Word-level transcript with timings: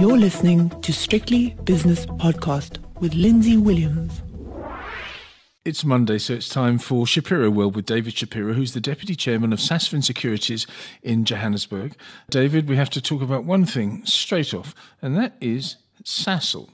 You're 0.00 0.16
listening 0.16 0.70
to 0.80 0.94
Strictly 0.94 1.50
Business 1.64 2.06
Podcast 2.06 2.78
with 3.00 3.12
Lindsay 3.12 3.58
Williams. 3.58 4.22
It's 5.66 5.84
Monday, 5.84 6.16
so 6.16 6.32
it's 6.32 6.48
time 6.48 6.78
for 6.78 7.06
Shapiro 7.06 7.50
World 7.50 7.76
with 7.76 7.84
David 7.84 8.14
Shapiro, 8.14 8.54
who's 8.54 8.72
the 8.72 8.80
Deputy 8.80 9.14
Chairman 9.14 9.52
of 9.52 9.58
Sasfin 9.58 10.02
Securities 10.02 10.66
in 11.02 11.26
Johannesburg. 11.26 11.96
David, 12.30 12.66
we 12.66 12.76
have 12.76 12.88
to 12.88 13.02
talk 13.02 13.20
about 13.20 13.44
one 13.44 13.66
thing 13.66 14.00
straight 14.06 14.54
off, 14.54 14.74
and 15.02 15.18
that 15.18 15.36
is 15.38 15.76
Sasol. 16.04 16.68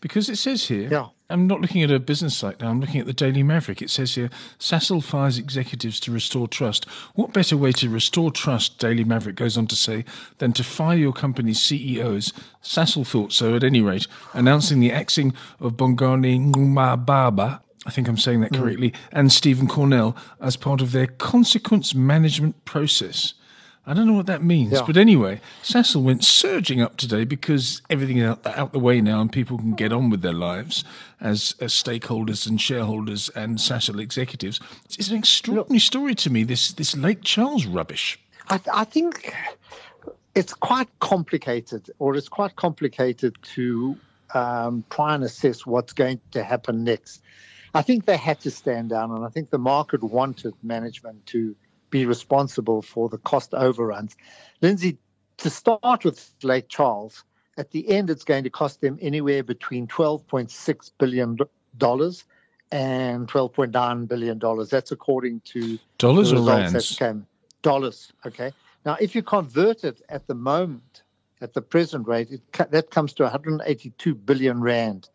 Because 0.00 0.28
it 0.28 0.36
says 0.36 0.66
here, 0.66 0.88
Yeah. 0.90 1.08
I'm 1.30 1.46
not 1.46 1.62
looking 1.62 1.82
at 1.82 1.90
a 1.90 1.98
business 1.98 2.36
site 2.36 2.60
now, 2.60 2.68
I'm 2.68 2.80
looking 2.80 3.00
at 3.00 3.06
the 3.06 3.14
Daily 3.14 3.42
Maverick. 3.42 3.80
It 3.80 3.88
says 3.88 4.16
here, 4.16 4.28
Sasol 4.58 5.02
fires 5.02 5.38
executives 5.38 5.98
to 6.00 6.12
restore 6.12 6.46
trust. 6.46 6.84
What 7.14 7.32
better 7.32 7.56
way 7.56 7.72
to 7.72 7.88
restore 7.88 8.30
trust, 8.30 8.78
Daily 8.78 9.02
Maverick 9.04 9.36
goes 9.36 9.56
on 9.56 9.66
to 9.68 9.76
say, 9.76 10.04
than 10.38 10.52
to 10.54 10.64
fire 10.64 10.98
your 10.98 11.14
company's 11.14 11.62
CEOs? 11.62 12.34
Sasol 12.62 13.06
thought 13.06 13.32
so, 13.32 13.56
at 13.56 13.64
any 13.64 13.80
rate, 13.80 14.06
announcing 14.34 14.80
the 14.80 14.92
axing 14.92 15.32
of 15.58 15.72
Bongani 15.74 16.52
Nqwababa. 16.52 17.60
I 17.86 17.90
think 17.90 18.08
I'm 18.08 18.18
saying 18.18 18.42
that 18.42 18.52
mm. 18.52 18.60
correctly, 18.60 18.92
and 19.10 19.32
Stephen 19.32 19.66
Cornell 19.66 20.14
as 20.40 20.56
part 20.56 20.82
of 20.82 20.92
their 20.92 21.06
consequence 21.06 21.94
management 21.94 22.64
process. 22.64 23.34
I 23.84 23.94
don't 23.94 24.06
know 24.06 24.12
what 24.12 24.26
that 24.26 24.44
means, 24.44 24.72
Yeah. 24.72 24.82
but 24.86 24.96
anyway, 24.96 25.40
Sasol 25.64 26.02
went 26.04 26.22
surging 26.24 26.80
up 26.80 26.96
today 26.96 27.24
because 27.24 27.82
everything 27.90 28.18
is 28.18 28.28
out, 28.30 28.46
out 28.46 28.72
the 28.72 28.78
way 28.78 29.00
now 29.00 29.20
and 29.20 29.32
people 29.32 29.58
can 29.58 29.74
get 29.74 29.92
on 29.92 30.08
with 30.08 30.22
their 30.22 30.32
lives 30.32 30.84
as, 31.20 31.56
as 31.60 31.72
stakeholders 31.72 32.46
and 32.46 32.60
shareholders 32.60 33.28
and 33.30 33.58
Sasol 33.58 34.00
executives. 34.00 34.60
It's 34.84 35.08
an 35.10 35.18
extraordinary 35.18 35.80
story 35.80 36.14
to 36.16 36.30
me, 36.30 36.44
this, 36.44 36.72
this 36.72 36.96
Lake 36.96 37.22
Charles 37.24 37.66
rubbish. 37.66 38.20
I, 38.48 38.60
I 38.72 38.84
think 38.84 39.34
it's 40.36 40.54
quite 40.54 40.88
complicated, 41.00 41.90
or 41.98 42.14
it's 42.14 42.28
quite 42.28 42.54
complicated 42.54 43.36
to 43.54 43.96
um, 44.32 44.84
try 44.90 45.14
and 45.16 45.24
assess 45.24 45.66
what's 45.66 45.92
going 45.92 46.20
to 46.30 46.44
happen 46.44 46.84
next. 46.84 47.20
I 47.74 47.82
think 47.82 48.04
they 48.04 48.16
had 48.16 48.38
to 48.40 48.50
stand 48.50 48.90
down, 48.90 49.10
and 49.10 49.24
I 49.24 49.28
think 49.28 49.50
the 49.50 49.58
market 49.58 50.02
wanted 50.02 50.54
management 50.62 51.26
to 51.26 51.56
be 51.92 52.06
responsible 52.06 52.82
for 52.82 53.08
the 53.08 53.18
cost 53.18 53.54
overruns. 53.54 54.16
Lindsay, 54.60 54.98
to 55.36 55.48
start 55.48 56.04
with 56.04 56.28
Lake 56.42 56.68
Charles, 56.68 57.22
at 57.56 57.70
the 57.70 57.88
end, 57.88 58.10
it's 58.10 58.24
going 58.24 58.42
to 58.42 58.50
cost 58.50 58.80
them 58.80 58.98
anywhere 59.00 59.44
between 59.44 59.86
$12.6 59.86 60.90
billion 60.98 61.36
and 62.72 63.28
$12.9 63.28 64.08
billion. 64.08 64.66
That's 64.68 64.90
according 64.90 65.40
to 65.40 65.78
Dollars 65.98 66.30
the 66.30 66.38
or 66.38 66.48
rands? 66.48 66.72
that 66.72 66.98
came 66.98 67.26
dollars. 67.60 68.12
Okay. 68.26 68.52
Now, 68.84 68.96
if 69.00 69.14
you 69.14 69.22
convert 69.22 69.84
it 69.84 70.02
at 70.08 70.26
the 70.26 70.34
moment, 70.34 71.02
at 71.40 71.52
the 71.52 71.62
present 71.62 72.08
rate, 72.08 72.30
it, 72.30 72.70
that 72.70 72.90
comes 72.90 73.12
to 73.14 73.24
182 73.24 74.14
billion 74.14 74.60
rand, 74.60 75.08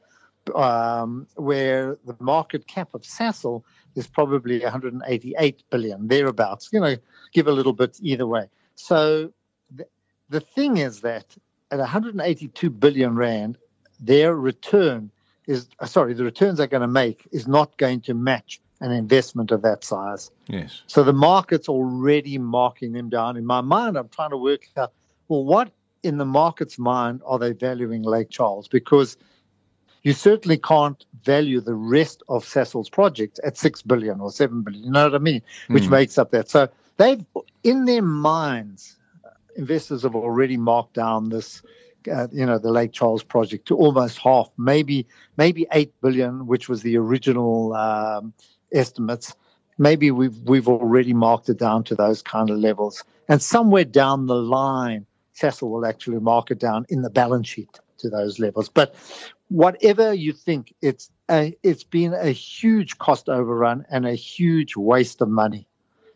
um, 0.55 1.27
where 1.35 1.97
the 2.05 2.15
market 2.19 2.67
cap 2.67 2.89
of 2.93 3.01
Sasol 3.01 3.63
is 3.95 4.07
probably 4.07 4.59
188 4.59 5.63
billion, 5.69 6.07
thereabouts. 6.07 6.69
You 6.71 6.79
know, 6.79 6.95
give 7.33 7.47
a 7.47 7.51
little 7.51 7.73
bit 7.73 7.97
either 8.01 8.27
way. 8.27 8.47
So 8.75 9.31
the, 9.75 9.85
the 10.29 10.39
thing 10.39 10.77
is 10.77 11.01
that 11.01 11.35
at 11.71 11.79
182 11.79 12.69
billion 12.69 13.15
rand, 13.15 13.57
their 13.99 14.35
return 14.35 15.11
is 15.47 15.67
uh, 15.79 15.85
sorry, 15.85 16.13
the 16.13 16.23
returns 16.23 16.57
they're 16.57 16.67
going 16.67 16.81
to 16.81 16.87
make 16.87 17.27
is 17.31 17.47
not 17.47 17.77
going 17.77 18.01
to 18.01 18.13
match 18.13 18.59
an 18.81 18.91
investment 18.91 19.51
of 19.51 19.61
that 19.63 19.83
size. 19.83 20.29
Yes. 20.47 20.83
So 20.87 21.03
the 21.03 21.13
market's 21.13 21.67
already 21.67 22.37
marking 22.37 22.91
them 22.91 23.09
down. 23.09 23.37
In 23.37 23.45
my 23.45 23.61
mind, 23.61 23.97
I'm 23.97 24.09
trying 24.09 24.29
to 24.29 24.37
work 24.37 24.67
out, 24.77 24.93
well, 25.27 25.43
what 25.43 25.71
in 26.03 26.17
the 26.17 26.25
market's 26.25 26.77
mind 26.77 27.21
are 27.25 27.39
they 27.39 27.53
valuing 27.53 28.03
Lake 28.03 28.29
Charles? 28.29 28.67
Because 28.67 29.17
you 30.07 30.13
certainly 30.13 30.57
can't 30.57 31.05
value 31.25 31.59
the 31.59 31.73
rest 31.73 32.23
of 32.29 32.45
Sasol's 32.45 32.89
projects 32.89 33.41
at 33.43 33.57
six 33.57 33.81
billion 33.81 34.21
or 34.21 34.31
seven 34.31 34.61
billion. 34.61 34.85
You 34.85 34.91
know 34.91 35.03
what 35.03 35.15
I 35.15 35.17
mean? 35.17 35.41
Which 35.67 35.87
Mm. 35.87 35.89
makes 35.89 36.17
up 36.17 36.31
that. 36.31 36.49
So 36.49 36.69
they've, 36.95 37.25
in 37.65 37.83
their 37.83 38.01
minds, 38.01 38.95
investors 39.57 40.03
have 40.03 40.15
already 40.15 40.55
marked 40.55 40.93
down 40.93 41.27
this, 41.27 41.61
uh, 42.09 42.29
you 42.31 42.45
know, 42.45 42.57
the 42.57 42.71
Lake 42.71 42.93
Charles 42.93 43.21
project 43.21 43.67
to 43.67 43.75
almost 43.75 44.17
half, 44.19 44.49
maybe 44.57 45.05
maybe 45.35 45.67
eight 45.73 45.91
billion, 46.01 46.47
which 46.47 46.69
was 46.69 46.83
the 46.83 46.95
original 46.95 47.73
um, 47.73 48.33
estimates. 48.71 49.35
Maybe 49.77 50.09
we've 50.11 50.37
we've 50.45 50.69
already 50.69 51.11
marked 51.11 51.49
it 51.49 51.59
down 51.59 51.83
to 51.83 51.95
those 51.95 52.21
kind 52.21 52.49
of 52.49 52.57
levels, 52.59 53.03
and 53.27 53.41
somewhere 53.41 53.83
down 53.83 54.27
the 54.27 54.35
line, 54.35 55.05
Sasol 55.35 55.69
will 55.69 55.85
actually 55.85 56.19
mark 56.21 56.49
it 56.49 56.59
down 56.59 56.85
in 56.87 57.01
the 57.01 57.09
balance 57.09 57.49
sheet 57.49 57.81
to 57.97 58.09
those 58.09 58.39
levels. 58.39 58.69
But 58.69 58.95
whatever 59.49 60.13
you 60.13 60.33
think, 60.33 60.73
it's 60.81 61.09
a, 61.29 61.55
it's 61.63 61.83
been 61.83 62.13
a 62.13 62.31
huge 62.31 62.97
cost 62.97 63.29
overrun 63.29 63.85
and 63.89 64.05
a 64.05 64.13
huge 64.13 64.75
waste 64.75 65.21
of 65.21 65.29
money. 65.29 65.67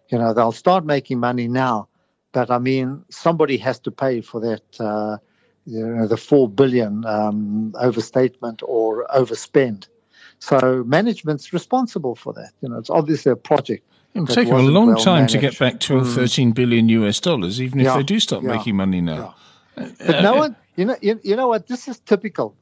You 0.10 0.18
know, 0.18 0.34
they'll 0.34 0.52
start 0.52 0.86
making 0.86 1.20
money 1.20 1.48
now, 1.48 1.88
but 2.34 2.52
I 2.52 2.60
mean, 2.60 3.04
somebody 3.10 3.58
has 3.58 3.80
to 3.80 3.92
pay 3.92 4.22
for 4.22 4.42
that. 4.42 4.64
Uh, 4.80 5.18
you 5.66 5.86
know, 5.86 6.08
the 6.08 6.18
four 6.18 6.50
billion 6.50 7.06
um, 7.06 7.74
overstatement 7.80 8.62
or 8.66 9.06
overspend. 9.16 9.88
So 10.40 10.84
management's 10.88 11.54
responsible 11.54 12.16
for 12.16 12.34
that. 12.34 12.52
You 12.62 12.70
know, 12.70 12.80
it's 12.80 12.90
obviously 12.90 13.32
a 13.32 13.36
project. 13.36 13.86
It'll 14.14 14.26
take 14.26 14.48
them 14.48 14.58
a 14.58 14.62
long 14.64 14.88
well 14.88 14.98
time 14.98 15.28
to 15.28 15.38
get 15.38 15.58
back 15.58 15.80
12, 15.80 16.08
Mm. 16.08 16.16
13 16.16 16.52
billion 16.52 16.90
US 16.90 17.20
dollars, 17.20 17.62
even 17.62 17.80
if 17.80 17.94
they 17.94 18.04
do 18.04 18.20
start 18.20 18.44
yeah, 18.44 18.58
making 18.58 18.76
money 18.76 19.02
now. 19.02 19.36
But 19.76 20.22
no 20.22 20.36
one, 20.36 20.56
you 20.76 20.86
know, 20.86 20.96
you, 21.02 21.20
you 21.24 21.36
know 21.36 21.48
what? 21.48 21.68
This 21.68 21.88
is 21.88 22.00
typical. 22.00 22.56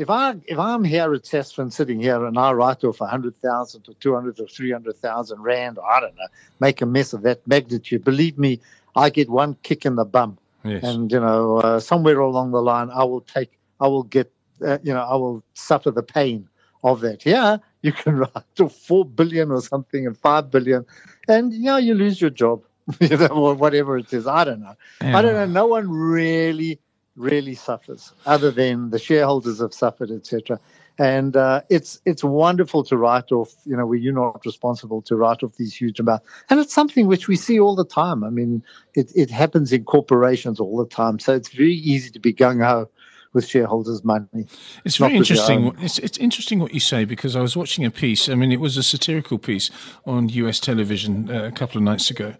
If 0.00 0.08
I 0.08 0.34
if 0.46 0.58
I'm 0.58 0.82
here 0.82 1.12
at 1.12 1.24
Sasfin 1.24 1.70
sitting 1.70 2.00
here 2.00 2.24
and 2.24 2.38
I 2.38 2.52
write 2.52 2.82
off 2.84 3.02
a 3.02 3.06
hundred 3.06 3.38
thousand 3.42 3.86
or 3.86 3.92
two 4.00 4.14
hundred 4.14 4.40
or 4.40 4.46
three 4.46 4.72
hundred 4.72 4.96
thousand 4.96 5.42
rand, 5.42 5.76
or 5.76 5.84
I 5.84 6.00
don't 6.00 6.16
know, 6.16 6.26
make 6.58 6.80
a 6.80 6.86
mess 6.86 7.12
of 7.12 7.20
that 7.22 7.46
magnitude. 7.46 8.02
Believe 8.02 8.38
me, 8.38 8.60
I 8.96 9.10
get 9.10 9.28
one 9.28 9.56
kick 9.62 9.84
in 9.84 9.96
the 9.96 10.06
bum, 10.06 10.38
Yes. 10.64 10.84
and 10.84 11.12
you 11.12 11.20
know, 11.20 11.58
uh, 11.58 11.80
somewhere 11.80 12.18
along 12.18 12.52
the 12.52 12.62
line, 12.62 12.88
I 12.90 13.04
will 13.04 13.20
take, 13.20 13.52
I 13.78 13.88
will 13.88 14.04
get, 14.04 14.32
uh, 14.66 14.78
you 14.82 14.94
know, 14.94 15.02
I 15.02 15.16
will 15.16 15.42
suffer 15.52 15.90
the 15.90 16.02
pain 16.02 16.48
of 16.82 17.00
that. 17.02 17.26
Yeah, 17.26 17.58
you 17.82 17.92
can 17.92 18.16
write 18.22 18.58
off 18.58 18.74
four 18.74 19.04
billion 19.04 19.50
or 19.50 19.60
something 19.60 20.06
and 20.06 20.16
five 20.16 20.50
billion, 20.50 20.86
and 21.28 21.52
yeah, 21.52 21.76
you 21.76 21.92
lose 21.92 22.22
your 22.22 22.30
job, 22.30 22.62
you 23.00 23.18
know, 23.18 23.26
or 23.26 23.54
whatever 23.54 23.98
it 23.98 24.10
is. 24.14 24.26
I 24.26 24.44
don't 24.44 24.60
know. 24.60 24.76
I 25.02 25.20
don't 25.20 25.34
know. 25.34 25.44
No 25.44 25.66
one 25.66 25.90
really, 25.90 26.80
really 27.16 27.54
suffers, 27.54 28.12
other 28.26 28.50
than 28.50 28.90
the 28.90 28.98
shareholders 28.98 29.60
have 29.60 29.74
suffered, 29.74 30.10
etc. 30.10 30.58
And 30.98 31.36
uh, 31.36 31.62
it's 31.70 32.00
it's 32.04 32.22
wonderful 32.22 32.84
to 32.84 32.96
write 32.96 33.32
off. 33.32 33.54
You 33.64 33.76
know, 33.76 33.86
where 33.86 33.98
you're 33.98 34.12
not 34.12 34.44
responsible 34.44 35.02
to 35.02 35.16
write 35.16 35.42
off 35.42 35.56
these 35.56 35.74
huge 35.74 36.00
amounts, 36.00 36.26
and 36.48 36.60
it's 36.60 36.74
something 36.74 37.06
which 37.06 37.28
we 37.28 37.36
see 37.36 37.58
all 37.58 37.74
the 37.74 37.84
time. 37.84 38.22
I 38.22 38.30
mean, 38.30 38.62
it 38.94 39.10
it 39.14 39.30
happens 39.30 39.72
in 39.72 39.84
corporations 39.84 40.60
all 40.60 40.76
the 40.76 40.86
time. 40.86 41.18
So 41.18 41.34
it's 41.34 41.48
very 41.48 41.74
easy 41.74 42.10
to 42.10 42.20
be 42.20 42.32
gung 42.32 42.64
ho 42.64 42.88
with 43.32 43.46
shareholders' 43.46 44.04
money. 44.04 44.46
It's 44.84 44.96
very 44.96 45.14
interesting. 45.14 45.74
It's, 45.80 45.98
it's 45.98 46.18
interesting 46.18 46.58
what 46.58 46.74
you 46.74 46.80
say 46.80 47.04
because 47.04 47.36
I 47.36 47.40
was 47.40 47.56
watching 47.56 47.84
a 47.84 47.90
piece. 47.90 48.28
I 48.28 48.34
mean, 48.34 48.52
it 48.52 48.60
was 48.60 48.76
a 48.76 48.82
satirical 48.82 49.38
piece 49.38 49.70
on 50.04 50.28
US 50.28 50.58
television 50.58 51.30
uh, 51.30 51.44
a 51.44 51.52
couple 51.52 51.78
of 51.78 51.84
nights 51.84 52.10
ago. 52.10 52.34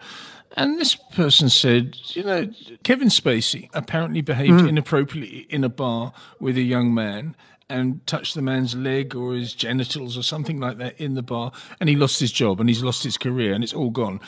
And 0.57 0.79
this 0.79 0.95
person 0.97 1.49
said, 1.49 1.97
you 2.09 2.25
know, 2.25 2.51
Kevin 2.83 3.09
Spacey 3.09 3.69
apparently 3.73 4.21
behaved 4.21 4.61
Hmm. 4.63 4.69
inappropriately 4.69 5.47
in 5.49 5.63
a 5.65 5.69
bar 5.69 6.13
with 6.41 6.57
a 6.57 6.63
young 6.63 6.93
man 6.93 7.37
and 7.69 8.05
touched 8.07 8.35
the 8.35 8.43
man's 8.43 8.75
leg 8.75 9.15
or 9.15 9.35
his 9.35 9.55
genitals 9.55 10.19
or 10.19 10.23
something 10.25 10.59
like 10.59 10.79
that 10.79 11.01
in 11.01 11.15
the 11.15 11.23
bar. 11.23 11.53
And 11.79 11.89
he 11.89 11.95
lost 11.95 12.19
his 12.19 12.33
job 12.33 12.59
and 12.59 12.69
he's 12.69 12.83
lost 12.83 13.05
his 13.05 13.17
career 13.17 13.53
and 13.53 13.63
it's 13.63 13.73
all 13.73 13.91
gone. 13.91 14.21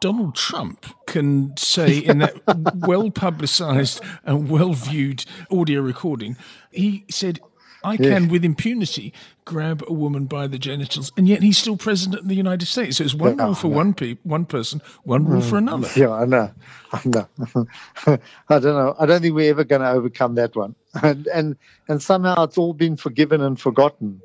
Donald 0.00 0.34
Trump 0.34 0.86
can 1.06 1.54
say 1.56 1.98
in 1.98 2.18
that 2.18 2.34
well 2.86 3.10
publicized 3.10 4.00
and 4.24 4.48
well 4.50 4.72
viewed 4.72 5.24
audio 5.52 5.82
recording, 5.82 6.36
he 6.72 7.04
said, 7.10 7.38
I 7.84 7.96
can 7.96 8.28
with 8.28 8.44
impunity 8.44 9.12
grab 9.44 9.82
a 9.88 9.92
woman 9.92 10.26
by 10.26 10.46
the 10.48 10.58
genitals, 10.58 11.12
and 11.16 11.28
yet 11.28 11.42
he's 11.42 11.58
still 11.58 11.76
president 11.76 12.22
of 12.22 12.28
the 12.28 12.36
United 12.36 12.66
States. 12.66 12.98
So 12.98 13.04
it's 13.04 13.14
one 13.14 13.36
Yeah, 13.38 13.44
rule 13.44 13.54
for 13.54 13.68
yeah. 13.68 13.76
one 13.76 13.94
pe- 13.94 14.18
one 14.24 14.46
person, 14.46 14.82
one 15.04 15.26
rule 15.26 15.42
for 15.42 15.58
another. 15.58 15.92
Yeah, 15.96 16.12
I 16.12 16.26
know. 16.26 16.52
I 16.92 17.02
know. 17.06 17.28
I 18.06 18.60
don't 18.60 18.64
know. 18.64 18.94
I 18.98 19.06
don't 19.06 19.22
think 19.22 19.34
we're 19.34 19.50
ever 19.50 19.64
going 19.64 19.82
to 19.82 19.90
overcome 19.90 20.36
that 20.36 20.56
one. 20.56 20.76
And 21.02 21.26
and 21.28 21.56
and 21.88 22.02
somehow 22.02 22.44
it's 22.44 22.58
all 22.58 22.74
been 22.74 22.96
forgiven 22.96 23.42
and 23.42 23.60
forgotten. 23.60 24.22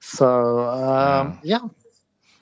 So 0.00 0.60
um, 0.60 1.38
yeah. 1.42 1.60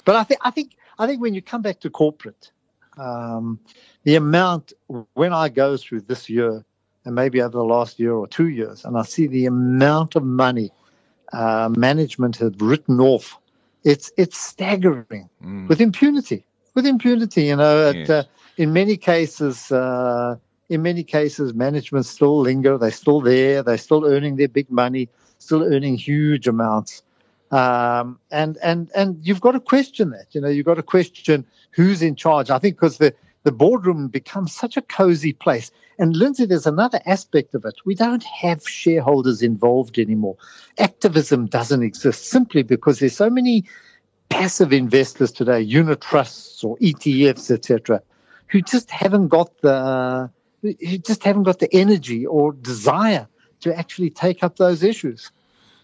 But 0.04 0.16
I 0.16 0.24
think 0.24 0.40
I 0.44 0.50
think 0.50 0.72
I 0.98 1.06
think 1.06 1.20
when 1.22 1.34
you 1.34 1.42
come 1.42 1.62
back 1.62 1.80
to 1.80 1.90
corporate, 1.90 2.52
um, 2.98 3.60
the 4.04 4.16
amount 4.16 4.72
when 5.14 5.32
I 5.32 5.48
go 5.50 5.76
through 5.76 6.02
this 6.02 6.30
year 6.30 6.64
and 7.06 7.14
maybe 7.16 7.42
over 7.42 7.58
the 7.58 7.64
last 7.64 8.00
year 8.00 8.14
or 8.14 8.28
two 8.28 8.48
years, 8.50 8.84
and 8.84 8.98
I 8.98 9.04
see 9.04 9.28
the 9.28 9.46
amount 9.46 10.16
of 10.16 10.24
money 10.24 10.70
uh, 11.32 11.70
management 11.76 12.38
have 12.38 12.60
written 12.62 13.00
off, 13.00 13.38
it's 13.84 14.12
it's 14.18 14.38
staggering 14.38 15.30
Mm. 15.44 15.68
with 15.68 15.80
impunity. 15.80 16.44
With 16.74 16.86
impunity, 16.86 17.44
you 17.44 17.56
know, 17.56 17.92
Yes. 17.92 18.10
uh, 18.10 18.24
in 18.58 18.72
many 18.74 18.96
cases, 18.98 19.72
uh, 19.72 20.36
in 20.70 20.82
many 20.82 21.04
cases, 21.04 21.54
management 21.54 22.06
still 22.06 22.40
linger. 22.40 22.78
They're 22.78 22.92
still 22.92 23.22
there. 23.22 23.62
They're 23.64 23.78
still 23.78 24.04
earning 24.06 24.36
their 24.36 24.48
big 24.48 24.70
money, 24.70 25.08
still 25.38 25.62
earning 25.64 25.96
huge 25.96 26.48
amounts. 26.48 27.02
Um, 27.52 28.18
and 28.32 28.58
and 28.62 28.90
and 28.96 29.18
you've 29.22 29.40
got 29.42 29.52
to 29.52 29.60
question 29.60 30.10
that. 30.10 30.26
You 30.32 30.42
know, 30.42 30.48
you've 30.48 30.66
got 30.66 30.74
to 30.76 30.84
question 30.84 31.46
who's 31.72 32.02
in 32.02 32.16
charge. 32.16 32.50
I 32.50 32.58
think 32.58 32.76
because 32.76 32.98
the 32.98 33.14
the 33.46 33.52
boardroom 33.52 34.08
becomes 34.08 34.52
such 34.52 34.76
a 34.76 34.82
cozy 34.82 35.32
place. 35.32 35.70
And 36.00 36.16
Lindsay, 36.16 36.46
there's 36.46 36.66
another 36.66 37.00
aspect 37.06 37.54
of 37.54 37.64
it. 37.64 37.76
We 37.84 37.94
don't 37.94 38.24
have 38.24 38.68
shareholders 38.68 39.40
involved 39.40 40.00
anymore. 40.00 40.36
Activism 40.78 41.46
doesn't 41.46 41.84
exist 41.84 42.26
simply 42.26 42.64
because 42.64 42.98
there's 42.98 43.16
so 43.16 43.30
many 43.30 43.64
passive 44.30 44.72
investors 44.72 45.30
today, 45.30 45.60
unit 45.60 46.00
trusts 46.00 46.64
or 46.64 46.76
ETFs, 46.78 47.48
etc., 47.52 48.02
who 48.48 48.60
just 48.62 48.90
haven't 48.90 49.28
got 49.28 49.56
the 49.60 50.28
who 50.62 50.98
just 50.98 51.22
haven't 51.22 51.44
got 51.44 51.60
the 51.60 51.72
energy 51.72 52.26
or 52.26 52.52
desire 52.52 53.28
to 53.60 53.78
actually 53.78 54.10
take 54.10 54.42
up 54.42 54.56
those 54.56 54.82
issues. 54.82 55.30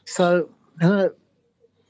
So, 0.04 0.48
uh, 0.80 1.10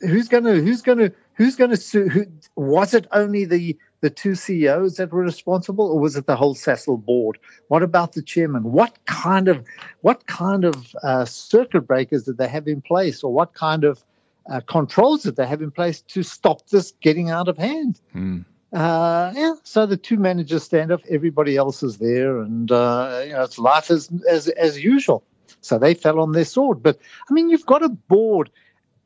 who's 0.00 0.28
going 0.28 0.44
to 0.44 0.60
who's 0.60 0.82
going 0.82 0.98
to 0.98 1.12
who's 1.32 1.56
going 1.56 1.70
to 1.70 1.78
sue? 1.78 2.08
Who, 2.10 2.26
was 2.56 2.92
it 2.92 3.06
only 3.12 3.46
the 3.46 3.74
the 4.02 4.10
two 4.10 4.34
CEOs 4.34 4.96
that 4.96 5.12
were 5.12 5.22
responsible, 5.22 5.87
or 5.87 5.99
was 5.99 6.16
it 6.16 6.26
the 6.26 6.37
whole 6.37 6.54
Sasol 6.54 7.02
board? 7.02 7.38
What 7.69 7.82
about 7.82 8.12
the 8.12 8.22
chairman? 8.22 8.64
What 8.64 8.99
kind 9.06 9.49
of 9.49 9.64
what 10.02 10.26
kind 10.26 10.64
of 10.64 10.94
uh, 11.02 11.25
circuit 11.25 11.82
breakers 11.82 12.25
did 12.25 12.37
they 12.37 12.49
have 12.49 12.69
in 12.69 12.82
place, 12.82 13.22
or 13.22 13.32
what 13.32 13.54
kind 13.54 13.84
of 13.84 14.04
uh, 14.50 14.60
controls 14.66 15.22
did 15.22 15.37
they 15.37 15.46
have 15.46 15.62
in 15.62 15.70
place 15.70 16.02
to 16.02 16.22
stop 16.25 16.69
this 16.69 16.93
getting 17.00 17.31
out 17.31 17.49
of 17.49 17.56
hand? 17.56 18.00
Mm. 18.14 18.44
Uh, 18.72 19.32
yeah, 19.37 19.54
so 19.62 19.87
the 19.87 19.96
two 19.96 20.16
managers 20.16 20.64
stand 20.64 20.90
up, 20.90 21.00
everybody 21.08 21.56
else 21.56 21.82
is 21.82 21.98
there, 21.98 22.40
and 22.40 22.72
uh, 22.72 23.22
you 23.25 23.32
know 23.32 23.44
it's 23.44 23.58
life 23.58 23.88
as 23.90 24.10
as 24.28 24.48
as 24.48 24.82
usual. 24.82 25.22
So 25.60 25.78
they 25.78 25.94
fell 25.94 26.19
on 26.19 26.32
their 26.32 26.44
sword. 26.44 26.82
But 26.82 26.98
I 27.31 27.32
mean, 27.32 27.50
you've 27.50 27.66
got 27.66 27.84
a 27.84 27.88
board, 27.88 28.50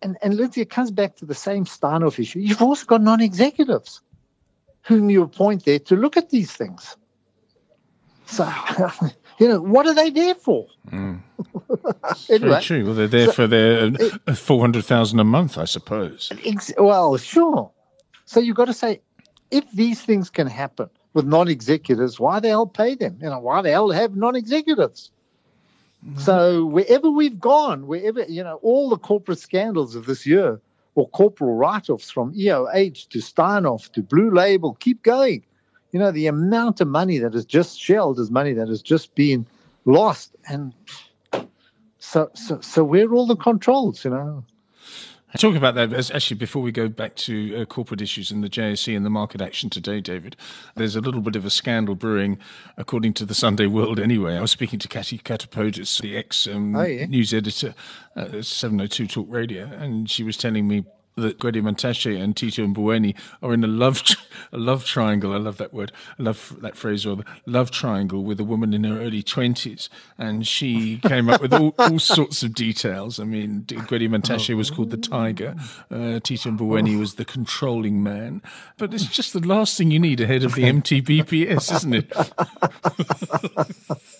and 0.00 0.16
and 0.22 0.38
Lindsay, 0.38 0.62
it 0.62 0.70
comes 0.70 0.90
back 0.90 1.16
to 1.16 1.26
the 1.26 1.34
same 1.34 1.66
Steinhoff 1.66 2.18
issue. 2.18 2.38
You've 2.38 2.62
also 2.62 2.86
got 2.86 3.02
non-executives 3.02 4.00
whom 4.86 5.10
you 5.10 5.22
appoint 5.22 5.64
there 5.64 5.80
to 5.80 5.96
look 5.96 6.16
at 6.16 6.30
these 6.30 6.52
things. 6.52 6.96
So, 8.26 8.50
you 9.38 9.48
know, 9.48 9.60
what 9.60 9.86
are 9.86 9.94
they 9.94 10.10
there 10.10 10.34
for? 10.34 10.66
Mm. 10.90 11.20
anyway, 12.30 12.48
Very 12.48 12.62
true. 12.62 12.84
Well, 12.84 12.94
they're 12.94 13.08
there 13.08 13.26
so, 13.26 13.32
for 13.32 13.46
their 13.46 13.90
uh, 14.26 14.34
four 14.34 14.60
hundred 14.60 14.84
thousand 14.84 15.18
a 15.18 15.24
month, 15.24 15.58
I 15.58 15.64
suppose. 15.64 16.30
Ex- 16.44 16.72
well, 16.78 17.16
sure. 17.16 17.70
So 18.24 18.40
you've 18.40 18.56
got 18.56 18.66
to 18.66 18.74
say, 18.74 19.00
if 19.50 19.70
these 19.72 20.02
things 20.02 20.30
can 20.30 20.46
happen 20.46 20.88
with 21.14 21.26
non-executives, 21.26 22.18
why 22.20 22.40
the 22.40 22.48
hell 22.48 22.66
pay 22.66 22.94
them? 22.94 23.18
You 23.20 23.30
know, 23.30 23.38
why 23.38 23.62
the 23.62 23.70
hell 23.70 23.90
have 23.90 24.16
non-executives? 24.16 25.10
Mm-hmm. 26.04 26.20
So 26.20 26.64
wherever 26.64 27.10
we've 27.10 27.38
gone, 27.38 27.86
wherever 27.86 28.22
you 28.24 28.44
know, 28.44 28.56
all 28.62 28.88
the 28.88 28.98
corporate 28.98 29.38
scandals 29.38 29.96
of 29.96 30.06
this 30.06 30.26
year, 30.26 30.60
or 30.96 31.08
corporal 31.10 31.54
write-offs 31.54 32.10
from 32.10 32.34
EOH 32.34 33.08
to 33.10 33.18
Steinhoff 33.18 33.92
to 33.92 34.02
Blue 34.02 34.30
Label, 34.30 34.74
keep 34.80 35.02
going. 35.02 35.44
You 35.92 36.00
know, 36.00 36.10
the 36.10 36.26
amount 36.26 36.80
of 36.80 36.88
money 36.88 37.18
that 37.18 37.34
is 37.34 37.44
just 37.44 37.78
shelled 37.78 38.18
is 38.18 38.30
money 38.30 38.52
that 38.54 38.68
has 38.68 38.82
just 38.82 39.14
been 39.14 39.46
lost, 39.84 40.34
and 40.48 40.74
so 41.98 42.30
so 42.34 42.60
so 42.60 42.82
where 42.82 43.06
are 43.06 43.14
all 43.14 43.26
the 43.26 43.36
controls? 43.36 44.04
You 44.04 44.10
know. 44.10 44.44
Talking 45.38 45.56
about 45.56 45.74
that, 45.74 46.10
actually, 46.14 46.38
before 46.38 46.62
we 46.62 46.72
go 46.72 46.88
back 46.88 47.14
to 47.16 47.56
uh, 47.56 47.64
corporate 47.64 48.00
issues 48.00 48.30
and 48.30 48.44
the 48.44 48.48
JSE 48.48 48.96
and 48.96 49.04
the 49.04 49.10
market 49.10 49.40
action 49.40 49.68
today, 49.68 50.00
David, 50.00 50.36
there's 50.76 50.94
a 50.94 51.00
little 51.00 51.20
bit 51.20 51.36
of 51.36 51.44
a 51.44 51.50
scandal 51.50 51.94
brewing, 51.94 52.38
according 52.76 53.12
to 53.14 53.26
the 53.26 53.34
Sunday 53.34 53.66
World. 53.66 53.98
Anyway, 53.98 54.36
I 54.36 54.40
was 54.40 54.52
speaking 54.52 54.78
to 54.78 54.88
Katy 54.88 55.18
Katopodis, 55.18 56.00
the 56.00 56.16
ex 56.16 56.46
um, 56.46 56.76
oh, 56.76 56.84
yeah. 56.84 57.06
news 57.06 57.34
editor 57.34 57.74
at 58.14 58.44
702 58.44 59.08
Talk 59.08 59.26
Radio, 59.28 59.66
and 59.66 60.08
she 60.08 60.22
was 60.22 60.36
telling 60.36 60.68
me 60.68 60.84
that 61.16 61.38
Gwede 61.38 61.62
Mantashe 61.62 62.20
and 62.20 62.36
Tito 62.36 62.66
Mboweni 62.66 63.14
are 63.42 63.54
in 63.54 63.64
a 63.64 63.66
love 63.66 64.02
a 64.52 64.58
love 64.58 64.84
triangle. 64.84 65.32
I 65.32 65.38
love 65.38 65.56
that 65.58 65.72
word. 65.72 65.92
I 66.18 66.22
love 66.22 66.56
that 66.60 66.76
phrase, 66.76 67.06
or 67.06 67.16
the 67.16 67.24
love 67.46 67.70
triangle 67.70 68.22
with 68.22 68.38
a 68.38 68.44
woman 68.44 68.74
in 68.74 68.84
her 68.84 69.00
early 69.00 69.22
twenties, 69.22 69.88
and 70.18 70.46
she 70.46 70.98
came 70.98 71.28
up 71.28 71.40
with 71.40 71.52
all, 71.52 71.74
all, 71.78 71.98
sorts 71.98 72.42
of 72.42 72.54
details. 72.54 73.18
I 73.18 73.24
mean, 73.24 73.64
Gwede 73.66 74.08
Mantashe 74.08 74.54
was 74.56 74.70
called 74.70 74.90
the 74.90 74.96
tiger. 74.96 75.54
Uh, 75.90 76.20
Tito 76.20 76.50
Mboweni 76.50 76.98
was 76.98 77.14
the 77.14 77.24
controlling 77.24 78.02
man. 78.02 78.42
But 78.76 78.92
it's 78.94 79.06
just 79.06 79.32
the 79.32 79.40
last 79.40 79.76
thing 79.76 79.90
you 79.90 79.98
need 79.98 80.20
ahead 80.20 80.44
of 80.44 80.54
the 80.54 80.64
MTBPS, 80.64 81.74
isn't 81.76 81.94
it? 81.94 82.12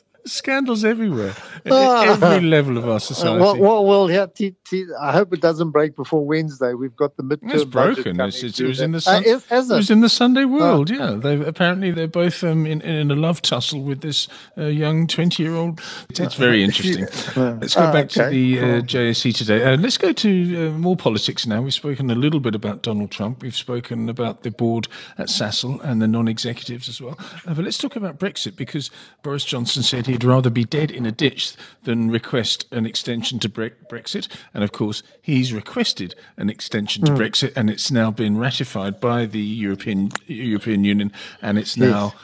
Scandals 0.27 0.85
everywhere, 0.85 1.35
at 1.65 1.71
ah. 1.73 2.19
every 2.21 2.47
level 2.47 2.77
of 2.79 2.89
our 2.89 3.01
society. 3.01 3.41
well, 3.41 3.57
well, 3.57 3.85
well 3.85 4.11
yeah, 4.11 4.27
t- 4.27 4.55
t- 4.69 4.87
I 5.01 5.13
hope 5.13 5.33
it 5.33 5.41
doesn't 5.41 5.71
break 5.71 5.97
before 5.97 6.27
Wednesday. 6.27 6.75
We've 6.75 6.97
got 6.97 7.17
the 7.17 7.23
midterm. 7.23 7.55
It's 7.55 7.65
broken. 7.65 8.21
It's, 8.21 8.43
it's, 8.43 8.61
it 8.61 8.67
was 8.67 8.81
in 8.81 8.93
the 8.93 9.01
sun- 9.01 9.25
uh, 9.27 9.37
it, 9.37 9.45
it? 9.51 9.69
was 9.69 9.91
in 9.91 10.01
the 10.01 10.09
Sunday 10.09 10.43
ah. 10.43 10.47
World. 10.47 10.91
yeah, 10.91 11.13
they 11.13 11.41
apparently 11.41 11.91
they're 11.91 12.09
both 12.09 12.43
um, 12.43 12.67
in, 12.67 12.81
in 12.83 13.11
a 13.11 13.17
love 13.17 13.43
tussle 13.43 13.83
with 13.83 14.01
this 14.01 14.29
uh, 14.59 14.65
young 14.65 15.07
twenty-year-old. 15.07 15.81
It's 16.11 16.35
very 16.35 16.65
interesting. 16.65 17.07
Let's 17.37 17.75
go 17.75 17.83
ah, 17.83 17.93
back 17.93 18.07
okay. 18.07 18.25
to 18.25 18.31
the 18.31 18.59
uh, 18.59 18.63
JSE 18.83 19.35
today. 19.35 19.65
Uh, 19.65 19.77
let's 19.77 19.99
go 19.99 20.13
to 20.13 20.69
uh, 20.69 20.71
more 20.73 20.97
politics 20.97 21.47
now. 21.47 21.63
We've 21.63 21.75
spoken 21.75 22.11
a 22.11 22.15
little 22.15 22.41
bit 22.41 22.55
about 22.55 22.83
Donald 22.83 23.11
Trump. 23.11 23.43
We've 23.43 23.57
spoken 23.57 24.09
about 24.09 24.43
the 24.43 24.51
board 24.51 24.89
at 25.19 25.29
Sasol 25.29 25.81
and 25.83 26.03
the 26.03 26.09
non-executives 26.09 26.89
as 26.89 27.01
well. 27.01 27.17
Uh, 27.47 27.55
but 27.55 27.65
let's 27.65 27.79
talk 27.79 27.97
about 27.97 28.19
Brexit 28.19 28.57
because 28.57 28.91
Boris 29.23 29.45
Johnson 29.45 29.83
said 29.83 30.07
he 30.07 30.16
he'd 30.17 30.25
rather 30.25 30.49
be 30.49 30.65
dead 30.65 30.91
in 30.91 31.05
a 31.05 31.13
ditch 31.13 31.55
than 31.85 32.11
request 32.11 32.67
an 32.73 32.87
extension 32.87 33.39
to 33.39 33.49
Brexit. 33.51 34.29
And 34.55 34.65
of 34.65 34.73
course, 34.73 35.03
he's 35.21 35.53
requested 35.53 36.15
an 36.39 36.49
extension 36.49 37.05
to 37.05 37.13
mm. 37.13 37.19
Brexit, 37.19 37.53
and 37.55 37.69
it's 37.69 37.91
now 37.91 38.11
been 38.11 38.39
ratified 38.39 38.99
by 38.99 39.27
the 39.27 39.41
European 39.41 40.11
European 40.27 40.85
Union, 40.85 41.13
and 41.43 41.59
it's 41.59 41.77
now. 41.77 42.13
Yes. 42.15 42.23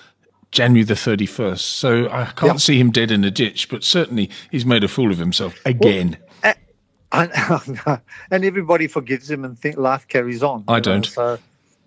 January 0.50 0.84
the 0.84 0.92
31st. 0.92 1.60
So 1.60 2.10
I 2.10 2.26
can't 2.26 2.52
yep. 2.52 2.60
see 2.60 2.78
him 2.78 2.90
dead 2.90 3.10
in 3.10 3.24
a 3.24 3.30
ditch, 3.30 3.70
but 3.70 3.82
certainly 3.82 4.28
he's 4.50 4.66
made 4.66 4.84
a 4.84 4.88
fool 4.88 5.10
of 5.10 5.16
himself 5.16 5.54
again. 5.64 6.18
Well, 7.10 7.28
uh, 7.86 7.98
and 8.30 8.44
everybody 8.44 8.86
forgives 8.86 9.30
him 9.30 9.44
and 9.44 9.58
think 9.58 9.76
life 9.76 10.08
carries 10.08 10.42
on. 10.42 10.64
I 10.66 10.80
don't. 10.80 11.14
Know, 11.16 11.38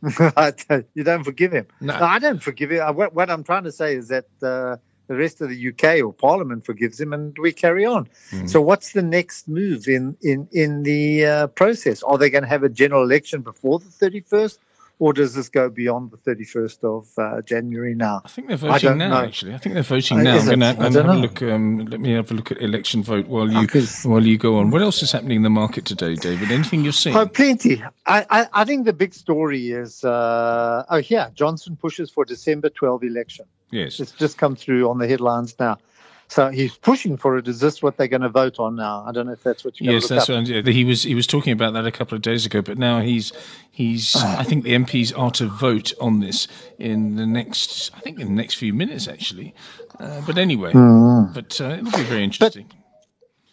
so 0.04 0.82
you 0.94 1.04
don't 1.04 1.24
forgive 1.24 1.52
him. 1.52 1.68
No. 1.82 1.98
no. 1.98 2.06
I 2.06 2.20
don't 2.20 2.42
forgive 2.42 2.72
him. 2.72 2.96
What, 2.96 3.14
what, 3.14 3.30
I'm 3.30 3.44
trying 3.44 3.64
to 3.64 3.72
say 3.72 3.96
is 3.96 4.08
that 4.10 4.26
uh, 4.44 4.78
the 5.08 5.16
rest 5.16 5.42
of 5.42 5.50
the 5.50 5.70
UK 5.70 6.04
or 6.04 6.14
Parliament 6.14 6.66
forgives 6.66 7.00
him, 7.00 7.14
and 7.14 7.38
we 7.38 7.52
carry 7.52 7.86
on. 7.86 8.08
Mm. 8.32 8.50
So, 8.50 8.62
what's 8.62 8.94
the 8.94 9.02
next 9.02 9.48
move 9.48 9.88
in 9.88 10.16
in 10.22 10.48
in 10.52 10.84
the 10.84 11.26
uh, 11.26 11.48
process? 11.48 12.04
Are 12.04 12.18
they 12.18 12.30
going 12.30 12.44
to 12.44 12.50
have 12.50 12.64
a 12.64 12.70
general 12.70 13.04
election 13.04 13.42
before 13.42 13.80
the 13.80 13.86
thirty 13.86 14.22
first? 14.22 14.60
Or 15.00 15.14
does 15.14 15.34
this 15.34 15.50
go 15.50 15.70
beyond 15.70 16.12
the 16.12 16.18
31st 16.18 16.84
of 16.84 17.08
uh, 17.18 17.42
January 17.42 17.96
now? 17.96 18.22
I 18.24 18.30
think 18.30 18.48
they're 18.48 18.58
voting 18.58 18.98
now, 18.98 19.10
know. 19.10 19.26
actually. 19.26 19.54
I 19.54 19.58
think 19.58 19.74
they're 19.74 19.84
voting 19.84 20.20
uh, 20.20 20.24
now. 20.24 20.38
I'm 20.38 20.46
going 20.46 20.60
to 20.94 21.04
have 21.04 21.10
a 21.10 21.14
look. 21.16 21.42
Um, 21.42 21.86
let 21.86 22.00
me 22.00 22.14
have 22.14 22.32
a 22.32 22.34
look 22.34 22.52
at 22.52 22.62
election 22.62 23.04
vote 23.04 23.28
while 23.28 23.52
you 23.52 23.68
while 24.04 24.26
you 24.26 24.38
go 24.38 24.58
on. 24.58 24.72
What 24.72 24.82
else 24.82 25.04
is 25.04 25.12
happening 25.12 25.38
in 25.38 25.44
the 25.44 25.50
market 25.50 25.86
today, 25.86 26.16
David? 26.16 26.52
Anything 26.52 26.84
you're 26.84 26.94
seeing? 26.94 27.16
Oh, 27.16 27.28
plenty. 27.28 27.84
I, 28.06 28.26
I, 28.30 28.48
I 28.54 28.66
think 28.66 28.86
the 28.86 28.94
big 28.94 29.14
story 29.14 29.72
is 29.72 30.04
uh, 30.04 30.86
oh 30.90 30.98
yeah, 30.98 31.30
Johnson 31.34 31.76
pushes 31.76 32.10
for 32.10 32.26
December 32.26 32.70
12 32.70 33.04
election. 33.04 33.46
Yes, 33.72 34.00
it's 34.00 34.12
just 34.12 34.38
come 34.38 34.56
through 34.56 34.90
on 34.90 35.00
the 35.00 35.08
headlines 35.08 35.56
now. 35.60 35.78
So 36.28 36.50
he's 36.50 36.76
pushing 36.76 37.18
for 37.18 37.38
it. 37.38 37.48
Is 37.48 37.60
this 37.60 37.84
what 37.84 37.98
they're 37.98 38.08
going 38.08 38.22
to 38.22 38.30
vote 38.30 38.60
on 38.60 38.76
now? 38.76 39.04
I 39.08 39.12
don't 39.12 39.28
know 39.28 39.34
if 39.34 39.44
that's 39.44 39.64
what 39.64 39.80
you're. 39.80 39.94
Yes, 39.94 40.08
that's 40.08 40.28
what 40.28 40.48
he 40.48 40.84
was. 40.84 41.04
He 41.04 41.16
was 41.16 41.28
talking 41.28 41.54
about 41.54 41.74
that 41.74 41.86
a 41.86 41.92
couple 41.92 42.16
of 42.16 42.22
days 42.22 42.46
ago, 42.46 42.62
but 42.62 42.78
now 42.78 43.02
he's 43.02 43.32
he's. 43.72 44.16
I 44.24 44.44
think 44.44 44.64
the 44.64 44.74
MPs 44.74 45.18
are 45.18 45.32
to 45.32 45.48
vote 45.48 45.94
on 46.02 46.20
this 46.20 46.48
in 46.80 47.16
the 47.16 47.26
next. 47.26 47.92
I 47.96 48.00
think 48.00 48.20
in 48.20 48.28
the 48.28 48.34
next 48.34 48.56
few 48.56 48.74
minutes, 48.74 49.08
actually. 49.08 49.54
Uh, 50.00 50.22
but 50.26 50.38
anyway, 50.38 50.74
mm. 50.74 51.34
but 51.34 51.62
uh, 51.62 51.66
it'll 51.66 51.92
be 51.92 52.04
very 52.04 52.24
interesting. 52.24 52.66
But 52.68 52.78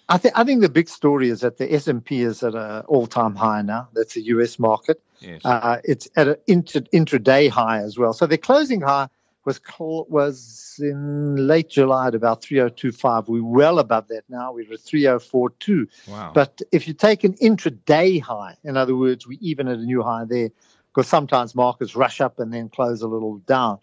I 0.09 0.19
think 0.19 0.38
I 0.38 0.45
think 0.45 0.61
the 0.62 0.69
big 0.69 0.88
story 0.88 1.29
is 1.29 1.41
that 1.41 1.59
the 1.59 1.73
S 1.73 1.87
and 1.88 2.05
P 2.05 2.23
is 2.23 2.43
at 2.43 2.55
an 2.55 2.83
all-time 2.83 3.35
high 3.35 3.62
now. 3.62 3.88
That's 3.93 4.14
the 4.14 4.23
U.S. 4.23 4.59
market. 4.59 5.00
Yes. 5.21 5.41
Uh, 5.45 5.79
it's 5.85 6.09
at 6.17 6.29
an 6.29 6.37
inter, 6.47 6.81
intraday 6.93 7.49
high 7.49 7.79
as 7.79 7.99
well. 7.99 8.12
So 8.12 8.26
they're 8.26 8.38
closing 8.38 8.81
high 8.81 9.09
was 9.45 9.61
was 9.79 10.81
in 10.81 11.47
late 11.47 11.71
July 11.71 12.09
at 12.09 12.15
about 12.15 12.43
3025. 12.43 13.29
We're 13.29 13.45
well 13.45 13.79
above 13.79 14.09
that 14.09 14.25
now. 14.29 14.53
We're 14.53 14.73
at 14.73 14.81
3042. 14.81 15.89
Wow. 16.09 16.33
But 16.35 16.63
if 16.71 16.87
you 16.87 16.95
take 16.95 17.25
an 17.25 17.35
intraday 17.35 18.21
high, 18.21 18.57
in 18.65 18.77
other 18.77 18.97
words, 18.97 19.27
we 19.27 19.37
even 19.41 19.69
at 19.69 19.79
a 19.79 19.83
new 19.83 20.03
high 20.03 20.25
there, 20.25 20.51
because 20.89 21.09
sometimes 21.09 21.55
markets 21.55 21.97
rush 21.97 22.21
up 22.21 22.39
and 22.39 22.53
then 22.53 22.69
close 22.69 23.03
a 23.03 23.09
little 23.09 23.39
down. 23.39 23.79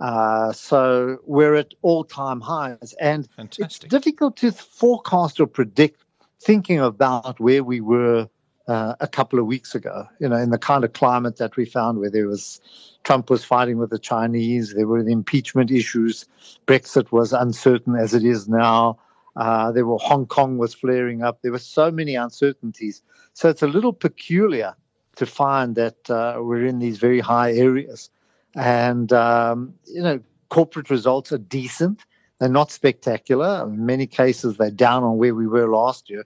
Uh, 0.00 0.52
so 0.52 1.18
we're 1.26 1.56
at 1.56 1.74
all-time 1.82 2.40
highs, 2.40 2.94
and 3.00 3.28
Fantastic. 3.36 3.64
it's 3.64 3.78
difficult 3.78 4.36
to 4.38 4.50
forecast 4.50 5.40
or 5.40 5.46
predict. 5.46 6.04
Thinking 6.42 6.78
about 6.78 7.38
where 7.38 7.62
we 7.62 7.82
were 7.82 8.26
uh, 8.70 8.94
a 9.00 9.08
couple 9.08 9.38
of 9.40 9.46
weeks 9.46 9.74
ago. 9.74 10.06
You 10.20 10.28
know, 10.28 10.36
in 10.36 10.50
the 10.50 10.58
kind 10.58 10.84
of 10.84 10.92
climate 10.92 11.38
that 11.38 11.56
we 11.56 11.64
found, 11.64 11.98
where 11.98 12.10
there 12.10 12.28
was 12.28 12.60
Trump 13.02 13.28
was 13.28 13.44
fighting 13.44 13.78
with 13.78 13.90
the 13.90 13.98
Chinese, 13.98 14.74
there 14.74 14.86
were 14.86 15.02
the 15.02 15.12
impeachment 15.12 15.70
issues, 15.70 16.26
Brexit 16.66 17.10
was 17.10 17.32
uncertain 17.32 17.96
as 17.96 18.14
it 18.14 18.24
is 18.24 18.48
now. 18.48 18.98
Uh, 19.36 19.72
there 19.72 19.86
were 19.86 19.98
Hong 19.98 20.26
Kong 20.26 20.56
was 20.56 20.72
flaring 20.72 21.22
up. 21.22 21.42
There 21.42 21.52
were 21.52 21.58
so 21.58 21.90
many 21.90 22.14
uncertainties. 22.14 23.02
So 23.32 23.48
it's 23.48 23.62
a 23.62 23.66
little 23.66 23.92
peculiar 23.92 24.76
to 25.16 25.26
find 25.26 25.74
that 25.74 26.08
uh, 26.08 26.38
we're 26.38 26.66
in 26.66 26.78
these 26.78 26.98
very 26.98 27.20
high 27.20 27.52
areas, 27.52 28.10
and 28.54 29.12
um, 29.12 29.74
you 29.86 30.02
know, 30.02 30.20
corporate 30.48 30.90
results 30.90 31.32
are 31.32 31.38
decent. 31.38 32.04
They're 32.38 32.48
not 32.48 32.70
spectacular. 32.70 33.64
In 33.64 33.84
many 33.84 34.06
cases, 34.06 34.56
they're 34.56 34.70
down 34.70 35.02
on 35.02 35.18
where 35.18 35.34
we 35.34 35.46
were 35.46 35.68
last 35.68 36.08
year, 36.08 36.24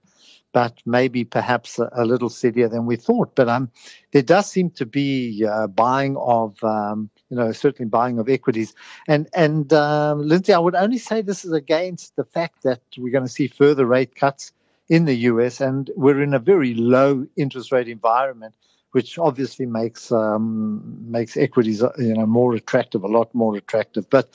but 0.54 0.80
maybe 0.86 1.24
perhaps 1.24 1.80
a, 1.80 1.90
a 1.92 2.06
little 2.06 2.30
steadier 2.30 2.68
than 2.68 2.86
we 2.86 2.94
thought. 2.94 3.34
But 3.34 3.48
um, 3.48 3.70
there 4.12 4.22
does 4.22 4.48
seem 4.48 4.70
to 4.70 4.86
be 4.86 5.44
uh, 5.44 5.66
buying 5.66 6.16
of, 6.16 6.62
um, 6.62 7.10
you 7.28 7.36
know, 7.36 7.50
certainly 7.50 7.90
buying 7.90 8.18
of 8.18 8.28
equities. 8.28 8.72
And 9.08 9.28
and 9.34 9.70
um, 9.74 10.26
Lindsay, 10.26 10.54
I 10.54 10.58
would 10.60 10.76
only 10.76 10.98
say 10.98 11.20
this 11.20 11.44
is 11.44 11.52
against 11.52 12.14
the 12.16 12.24
fact 12.24 12.62
that 12.62 12.80
we're 12.96 13.12
going 13.12 13.26
to 13.26 13.30
see 13.30 13.48
further 13.48 13.84
rate 13.84 14.14
cuts 14.14 14.52
in 14.88 15.06
the 15.06 15.16
US, 15.30 15.60
and 15.60 15.90
we're 15.96 16.22
in 16.22 16.34
a 16.34 16.38
very 16.38 16.72
low 16.74 17.26
interest 17.36 17.72
rate 17.72 17.88
environment 17.88 18.54
which 18.92 19.18
obviously 19.18 19.66
makes 19.66 20.12
um, 20.12 20.80
makes 21.10 21.36
equities 21.36 21.82
uh, 21.82 21.90
you 21.98 22.14
know 22.14 22.26
more 22.26 22.54
attractive, 22.54 23.02
a 23.02 23.08
lot 23.08 23.34
more 23.34 23.56
attractive. 23.56 24.08
But 24.08 24.28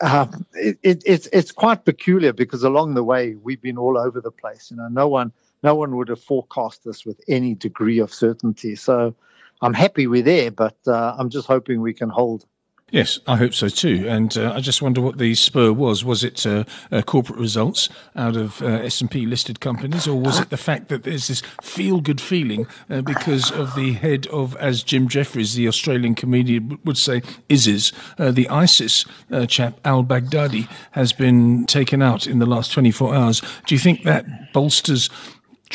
uh, 0.00 0.28
it, 0.52 0.78
it, 0.84 1.02
it's 1.04 1.28
it's 1.32 1.50
quite 1.50 1.84
peculiar 1.84 2.32
because 2.32 2.62
along 2.62 2.94
the 2.94 3.02
way 3.02 3.34
we've 3.42 3.60
been 3.60 3.76
all 3.76 3.98
over 3.98 4.20
the 4.20 4.30
place. 4.30 4.70
You 4.70 4.76
know, 4.76 4.86
no 4.86 5.08
one 5.08 5.32
no 5.64 5.74
one 5.74 5.96
would 5.96 6.08
have 6.08 6.22
forecast 6.22 6.84
this 6.84 7.04
with 7.04 7.20
any 7.26 7.54
degree 7.54 7.98
of 7.98 8.12
certainty. 8.14 8.76
So 8.76 9.14
I'm 9.62 9.74
happy 9.74 10.06
we're 10.06 10.22
there, 10.22 10.50
but 10.50 10.76
uh, 10.86 11.16
I'm 11.18 11.30
just 11.30 11.48
hoping 11.48 11.80
we 11.80 11.94
can 11.94 12.10
hold 12.10 12.46
Yes, 12.90 13.18
I 13.26 13.36
hope 13.36 13.54
so 13.54 13.68
too. 13.68 14.06
And 14.08 14.36
uh, 14.36 14.52
I 14.54 14.60
just 14.60 14.80
wonder 14.80 15.00
what 15.00 15.18
the 15.18 15.34
spur 15.34 15.72
was. 15.72 16.04
Was 16.04 16.22
it 16.22 16.46
uh, 16.46 16.62
uh, 16.92 17.02
corporate 17.02 17.40
results 17.40 17.88
out 18.14 18.36
of 18.36 18.62
uh, 18.62 18.66
S&P 18.66 19.26
listed 19.26 19.58
companies, 19.58 20.06
or 20.06 20.20
was 20.20 20.38
it 20.38 20.50
the 20.50 20.56
fact 20.56 20.90
that 20.90 21.02
there's 21.02 21.26
this 21.26 21.42
feel-good 21.60 22.20
feeling 22.20 22.68
uh, 22.88 23.00
because 23.00 23.50
of 23.50 23.74
the 23.74 23.94
head 23.94 24.28
of, 24.28 24.54
as 24.58 24.84
Jim 24.84 25.08
Jefferies, 25.08 25.54
the 25.54 25.66
Australian 25.66 26.14
comedian 26.14 26.78
would 26.84 26.98
say, 26.98 27.22
ISIS, 27.50 27.90
uh, 28.18 28.30
the 28.30 28.48
ISIS 28.48 29.06
chap 29.48 29.80
al-Baghdadi 29.84 30.68
has 30.92 31.12
been 31.12 31.64
taken 31.66 32.00
out 32.00 32.28
in 32.28 32.38
the 32.38 32.46
last 32.46 32.70
24 32.70 33.14
hours. 33.14 33.42
Do 33.66 33.74
you 33.74 33.78
think 33.78 34.04
that 34.04 34.52
bolsters 34.52 35.10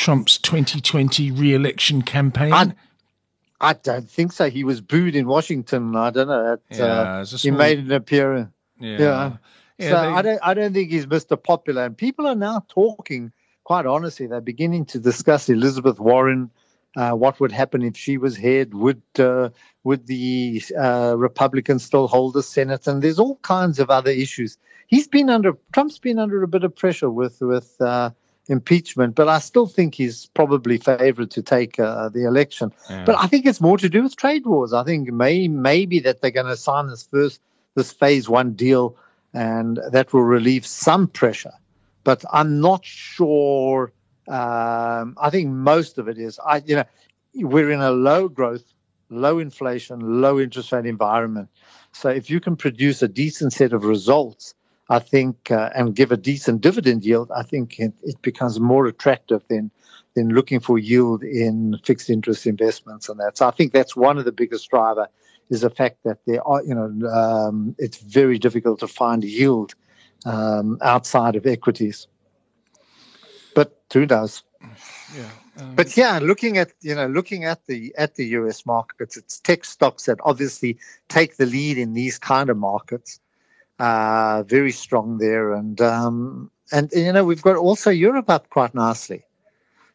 Trump's 0.00 0.38
2020 0.38 1.30
re-election 1.30 2.02
campaign? 2.02 2.52
I- 2.52 2.74
I 3.60 3.74
don't 3.74 4.08
think 4.08 4.32
so. 4.32 4.48
He 4.48 4.64
was 4.64 4.80
booed 4.80 5.14
in 5.14 5.26
Washington. 5.26 5.94
I 5.94 6.08
don't 6.08 6.28
know. 6.28 6.54
At, 6.54 6.60
yeah, 6.70 6.84
uh, 6.84 7.24
small... 7.26 7.38
He 7.38 7.50
made 7.50 7.78
an 7.78 7.92
appearance. 7.92 8.48
Yeah. 8.78 8.98
yeah. 8.98 9.32
yeah 9.76 9.90
so 9.90 10.00
they... 10.00 10.08
I 10.08 10.22
don't. 10.22 10.40
I 10.42 10.54
don't 10.54 10.72
think 10.72 10.90
he's 10.90 11.04
Mr. 11.04 11.42
Popular. 11.42 11.84
And 11.84 11.96
people 11.96 12.26
are 12.26 12.34
now 12.34 12.64
talking. 12.70 13.32
Quite 13.64 13.84
honestly, 13.84 14.26
they're 14.26 14.40
beginning 14.40 14.86
to 14.86 14.98
discuss 14.98 15.50
Elizabeth 15.50 16.00
Warren. 16.00 16.50
Uh, 16.96 17.12
what 17.12 17.38
would 17.38 17.52
happen 17.52 17.82
if 17.82 17.96
she 17.96 18.16
was 18.16 18.36
head? 18.36 18.72
Would 18.72 19.02
uh, 19.18 19.50
would 19.84 20.06
the 20.06 20.62
uh, 20.78 21.14
Republicans 21.18 21.84
still 21.84 22.08
hold 22.08 22.32
the 22.32 22.42
Senate? 22.42 22.86
And 22.86 23.02
there's 23.02 23.18
all 23.18 23.36
kinds 23.42 23.78
of 23.78 23.90
other 23.90 24.10
issues. 24.10 24.56
He's 24.86 25.06
been 25.06 25.28
under 25.28 25.52
Trump's 25.72 25.98
been 25.98 26.18
under 26.18 26.42
a 26.42 26.48
bit 26.48 26.64
of 26.64 26.74
pressure 26.74 27.10
with 27.10 27.42
with 27.42 27.78
uh, 27.80 28.10
impeachment, 28.50 29.14
but 29.14 29.28
I 29.28 29.38
still 29.38 29.66
think 29.66 29.94
he's 29.94 30.26
probably 30.26 30.76
favored 30.76 31.30
to 31.30 31.42
take 31.42 31.78
uh, 31.78 32.08
the 32.08 32.26
election. 32.26 32.72
Yeah. 32.90 33.04
But 33.04 33.16
I 33.18 33.26
think 33.28 33.46
it's 33.46 33.60
more 33.60 33.78
to 33.78 33.88
do 33.88 34.02
with 34.02 34.16
trade 34.16 34.44
wars. 34.44 34.72
I 34.72 34.82
think 34.82 35.10
may, 35.12 35.46
maybe 35.48 36.00
that 36.00 36.20
they're 36.20 36.32
going 36.32 36.46
to 36.46 36.56
sign 36.56 36.88
this 36.88 37.04
first 37.04 37.40
this 37.76 37.92
phase 37.92 38.28
one 38.28 38.52
deal, 38.52 38.96
and 39.32 39.78
that 39.92 40.12
will 40.12 40.24
relieve 40.24 40.66
some 40.66 41.06
pressure. 41.06 41.52
But 42.02 42.24
I'm 42.32 42.60
not 42.60 42.84
sure. 42.84 43.92
Um, 44.26 45.16
I 45.20 45.30
think 45.30 45.48
most 45.48 45.96
of 45.98 46.08
it 46.08 46.18
is. 46.18 46.40
I 46.44 46.62
you 46.66 46.76
know 46.76 46.84
we're 47.34 47.70
in 47.70 47.80
a 47.80 47.92
low 47.92 48.28
growth, 48.28 48.64
low 49.08 49.38
inflation, 49.38 50.20
low 50.20 50.40
interest 50.40 50.72
rate 50.72 50.86
environment. 50.86 51.48
So 51.92 52.08
if 52.08 52.28
you 52.28 52.40
can 52.40 52.56
produce 52.56 53.02
a 53.02 53.08
decent 53.08 53.52
set 53.52 53.72
of 53.72 53.84
results 53.84 54.54
I 54.90 54.98
think, 54.98 55.52
uh, 55.52 55.70
and 55.74 55.94
give 55.94 56.10
a 56.10 56.16
decent 56.16 56.62
dividend 56.62 57.04
yield, 57.04 57.30
I 57.30 57.44
think 57.44 57.78
it, 57.78 57.94
it, 58.02 58.20
becomes 58.22 58.58
more 58.58 58.86
attractive 58.86 59.42
than 59.48 59.70
than 60.14 60.30
looking 60.30 60.58
for 60.58 60.80
yield 60.80 61.22
in 61.22 61.78
fixed 61.84 62.10
interest 62.10 62.44
investments 62.44 63.08
and 63.08 63.20
that. 63.20 63.38
So 63.38 63.46
I 63.46 63.52
think 63.52 63.72
that's 63.72 63.94
one 63.94 64.18
of 64.18 64.24
the 64.24 64.32
biggest 64.32 64.68
driver 64.68 65.06
is 65.48 65.60
the 65.60 65.70
fact 65.70 65.98
that 66.04 66.18
there 66.26 66.46
are, 66.46 66.64
you 66.64 66.74
know, 66.74 67.08
um, 67.08 67.76
it's 67.78 67.98
very 67.98 68.36
difficult 68.36 68.80
to 68.80 68.88
find 68.88 69.22
yield 69.22 69.76
um, 70.26 70.78
outside 70.82 71.36
of 71.36 71.46
equities. 71.46 72.08
But 73.54 73.80
who 73.92 74.06
knows? 74.06 74.42
Yeah. 75.16 75.30
Um, 75.60 75.76
but 75.76 75.96
yeah, 75.96 76.18
looking 76.20 76.58
at 76.58 76.72
you 76.80 76.96
know 76.96 77.06
looking 77.06 77.44
at 77.44 77.64
the 77.66 77.94
at 77.96 78.16
the 78.16 78.26
U.S. 78.40 78.66
markets, 78.66 79.16
it's 79.16 79.38
tech 79.38 79.64
stocks 79.64 80.06
that 80.06 80.18
obviously 80.24 80.78
take 81.08 81.36
the 81.36 81.46
lead 81.46 81.78
in 81.78 81.94
these 81.94 82.18
kind 82.18 82.50
of 82.50 82.56
markets 82.56 83.20
uh, 83.80 84.42
very 84.46 84.72
strong 84.72 85.18
there, 85.18 85.52
and 85.52 85.80
um, 85.80 86.50
and 86.70 86.90
you 86.92 87.12
know 87.12 87.24
we've 87.24 87.42
got 87.42 87.56
also 87.56 87.90
Europe 87.90 88.28
up 88.28 88.50
quite 88.50 88.74
nicely. 88.74 89.24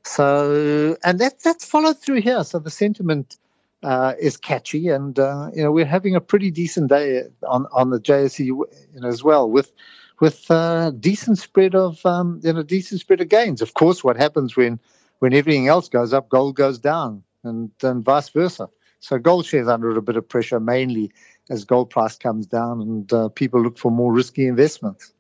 So 0.04 0.98
and 1.04 1.20
that 1.20 1.40
that's 1.42 1.66
followed 1.66 2.00
through 2.00 2.22
here. 2.22 2.44
So 2.44 2.60
the 2.60 2.72
sentiment 2.72 3.38
uh, 3.84 4.14
is 4.20 4.38
catchy, 4.38 4.90
and 4.90 5.20
uh, 5.20 5.52
you 5.54 5.64
know 5.64 5.72
we're 5.72 5.86
having 5.86 6.16
a 6.16 6.22
pretty 6.22 6.52
decent 6.52 6.90
day 6.90 7.24
on 7.48 7.68
on 7.72 7.92
the 7.92 8.00
JSE 8.00 8.46
you 8.46 8.68
know 8.96 9.08
as 9.08 9.24
well 9.24 9.50
with 9.50 9.72
with 10.20 10.50
uh, 10.50 10.92
decent 10.92 11.38
spread 11.38 11.76
of 11.76 12.04
um, 12.06 12.40
you 12.44 12.54
know 12.54 12.64
decent 12.64 13.02
spread 13.02 13.22
of 13.22 13.30
gains. 13.30 13.62
Of 13.62 13.76
course, 13.76 14.04
what 14.04 14.18
happens 14.18 14.56
when 14.56 14.80
when 15.20 15.34
everything 15.34 15.68
else 15.68 15.90
goes 15.90 16.12
up, 16.12 16.30
gold 16.30 16.56
goes 16.56 16.80
down, 16.80 17.24
and 17.44 17.70
and 17.84 18.04
vice 18.04 18.30
versa. 18.30 18.68
So 19.00 19.20
gold 19.20 19.46
shares 19.46 19.68
under 19.68 19.96
a 19.96 20.02
bit 20.02 20.18
of 20.18 20.28
pressure, 20.28 20.60
mainly 20.60 21.12
as 21.50 21.64
gold 21.64 21.90
price 21.90 22.18
comes 22.18 22.48
down 22.48 22.82
and 22.82 23.14
uh, 23.14 23.30
people 23.30 23.62
look 23.62 23.78
for 23.78 23.92
more 23.92 24.12
risky 24.12 24.48
investments. 24.48 25.14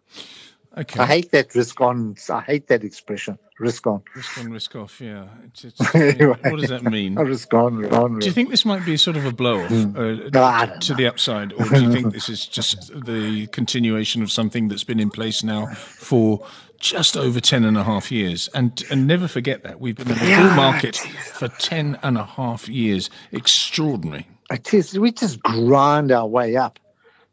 Okay. 0.78 1.00
I 1.00 1.06
hate 1.06 1.32
that 1.32 1.56
risk 1.56 1.80
on. 1.80 2.18
I 2.30 2.42
hate 2.42 2.68
that 2.68 2.84
expression. 2.84 3.40
Risk 3.60 3.88
on. 3.88 4.02
Risk 4.14 4.38
on, 4.38 4.52
risk 4.52 4.76
off. 4.76 5.00
Yeah. 5.00 5.28
It's, 5.46 5.64
it's, 5.64 5.96
anyway, 5.96 6.38
what 6.42 6.60
does 6.60 6.70
that 6.70 6.84
mean? 6.84 7.16
risk 7.16 7.54
on, 7.54 7.78
risk 7.78 7.94
on. 7.94 8.20
Do 8.20 8.26
you 8.26 8.34
think 8.34 8.50
this 8.50 8.66
might 8.66 8.86
be 8.86 8.98
sort 8.98 9.16
of 9.16 9.26
a 9.26 9.32
blow 9.32 9.64
off 9.64 9.72
mm. 9.72 9.96
uh, 9.96 10.30
no, 10.34 10.80
to 10.80 10.92
know. 10.92 10.98
the 10.98 11.08
upside, 11.08 11.54
or 11.54 11.64
do 11.70 11.82
you 11.82 11.94
think 11.94 12.12
this 12.14 12.28
is 12.28 12.46
just 12.46 12.92
the 13.06 13.48
continuation 13.48 14.22
of 14.22 14.30
something 14.30 14.68
that's 14.68 14.84
been 14.84 15.00
in 15.00 15.10
place 15.10 15.44
now 15.44 15.68
for 15.68 16.46
just 16.78 17.16
over 17.16 17.40
10 17.40 17.64
and 17.64 17.78
a 17.78 17.84
half 17.84 18.12
years. 18.12 18.50
And, 18.54 18.84
and 18.92 19.08
never 19.08 19.30
forget 19.30 19.64
that. 19.64 19.80
We've 19.80 19.96
been 19.96 20.12
in 20.12 20.16
the 20.16 20.36
bull 20.36 20.56
market 20.56 20.98
for 20.98 21.48
10 21.48 21.98
and 22.04 22.18
a 22.18 22.26
half 22.26 22.68
years. 22.68 23.10
Extraordinary. 23.32 24.28
It 24.52 24.74
is. 24.74 24.98
We 24.98 25.12
just 25.12 25.42
grind 25.42 26.12
our 26.12 26.28
way 26.28 26.56
up. 26.56 26.80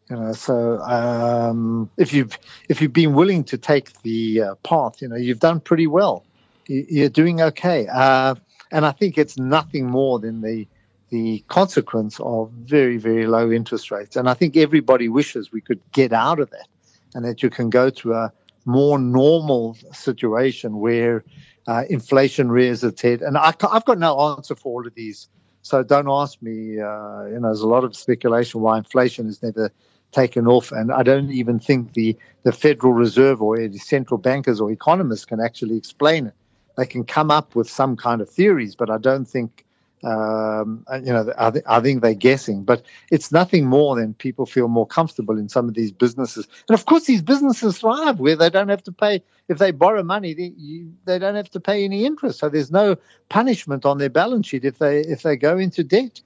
You 0.09 0.17
know, 0.17 0.33
so 0.33 0.79
um, 0.81 1.91
if 1.97 2.13
you've 2.13 2.39
if 2.69 2.81
you've 2.81 2.93
been 2.93 3.15
willing 3.15 3.45
to 3.45 3.59
take 3.59 4.01
the 4.03 4.43
uh, 4.43 4.55
path, 4.57 5.01
you 5.01 5.09
know, 5.09 5.17
you've 5.17 5.41
done 5.41 5.61
pretty 5.61 5.87
well. 5.87 6.25
You're 6.67 7.09
doing 7.09 7.41
okay, 7.41 7.87
uh, 7.89 8.35
and 8.71 8.87
I 8.87 8.93
think 8.93 9.19
it's 9.19 9.39
nothing 9.39 9.87
more 9.87 10.19
than 10.19 10.41
the 10.43 10.67
the 11.11 11.45
consequence 11.49 12.19
of 12.21 12.51
very 12.51 12.97
very 12.97 13.27
low 13.27 13.51
interest 13.51 13.91
rates. 13.91 14.17
And 14.17 14.29
I 14.29 14.35
think 14.35 14.57
everybody 14.57 15.09
wishes 15.09 15.53
we 15.53 15.61
could 15.61 15.81
get 15.93 16.13
out 16.13 16.41
of 16.41 16.51
that, 16.51 16.69
and 17.15 17.25
that 17.25 17.43
you 17.43 17.51
can 17.51 17.71
go 17.71 17.91
to 17.91 18.13
a 18.15 18.33
more 18.65 18.99
normal 18.99 19.77
situation 19.93 20.79
where 20.79 21.25
uh, 21.67 21.85
inflation 21.89 22.51
rears 22.51 22.85
its 22.85 23.03
head. 23.03 23.23
And 23.23 23.37
I, 23.39 23.55
have 23.61 23.85
got 23.85 23.99
no 23.99 24.19
answer 24.37 24.55
for 24.55 24.73
all 24.81 24.87
of 24.87 24.95
these. 24.95 25.29
So 25.63 25.83
don't 25.83 26.09
ask 26.09 26.43
me. 26.43 26.81
Uh, 26.81 27.25
you 27.27 27.39
know, 27.41 27.49
there's 27.49 27.61
a 27.61 27.69
lot 27.69 27.85
of 27.85 27.97
speculation 27.97 28.61
why 28.61 28.79
inflation 28.79 29.27
has 29.27 29.43
never 29.43 29.71
taken 30.11 30.47
off, 30.47 30.73
and 30.73 30.93
I 30.93 31.03
don't 31.03 31.31
even 31.31 31.59
think 31.59 31.95
the 31.95 32.17
the 32.43 32.53
Federal 32.53 32.93
Reserve 32.93 33.41
or 33.41 33.57
the 33.57 33.79
central 33.79 34.19
bankers 34.19 34.61
or 34.61 34.71
economists 34.71 35.25
can 35.25 35.41
actually 35.41 35.77
explain 35.77 36.27
it. 36.27 36.35
They 36.77 36.87
can 36.87 37.05
come 37.05 37.31
up 37.31 37.55
with 37.55 37.71
some 37.71 37.97
kind 37.97 38.21
of 38.21 38.29
theories, 38.29 38.75
but 38.75 38.91
I 38.91 38.99
don't 38.99 39.25
think 39.25 39.65
um, 40.05 40.85
you 41.05 41.13
know, 41.13 41.33
I, 41.39 41.51
th- 41.51 41.65
I, 41.69 41.81
think 41.81 42.03
they're 42.03 42.15
guessing, 42.15 42.65
but 42.65 42.85
it's 43.13 43.31
nothing 43.31 43.67
more 43.67 43.95
than 43.95 44.15
people 44.15 44.47
feel 44.47 44.67
more 44.67 44.87
comfortable 44.87 45.39
in 45.39 45.49
some 45.49 45.69
of 45.69 45.75
these 45.75 45.93
businesses. 45.93 46.49
And 46.69 46.77
of 46.77 46.87
course, 46.87 47.05
these 47.05 47.23
businesses 47.23 47.79
thrive 47.79 48.19
where 48.19 48.35
they 48.35 48.51
don't 48.51 48.69
have 48.69 48.83
to 48.85 48.93
pay, 48.93 49.23
if 49.49 49.59
they 49.59 49.71
borrow 49.71 50.03
money, 50.03 50.35
they, 50.35 50.55
you, 50.57 50.93
they 51.05 51.21
don't 51.21 51.37
have 51.37 51.51
to 51.51 51.61
pay 51.61 51.85
any 51.85 52.05
interest. 52.05 52.41
So 52.41 52.49
there's 52.49 52.73
no 52.73 52.97
punishment 53.29 53.85
on 53.85 53.99
their 53.99 54.11
balance 54.11 54.49
sheet 54.49 54.65
if 54.65 54.79
they, 54.79 55.01
if 55.01 55.23
they 55.23 55.37
go 55.37 55.57
into 55.57 55.85
debt. 55.85 56.21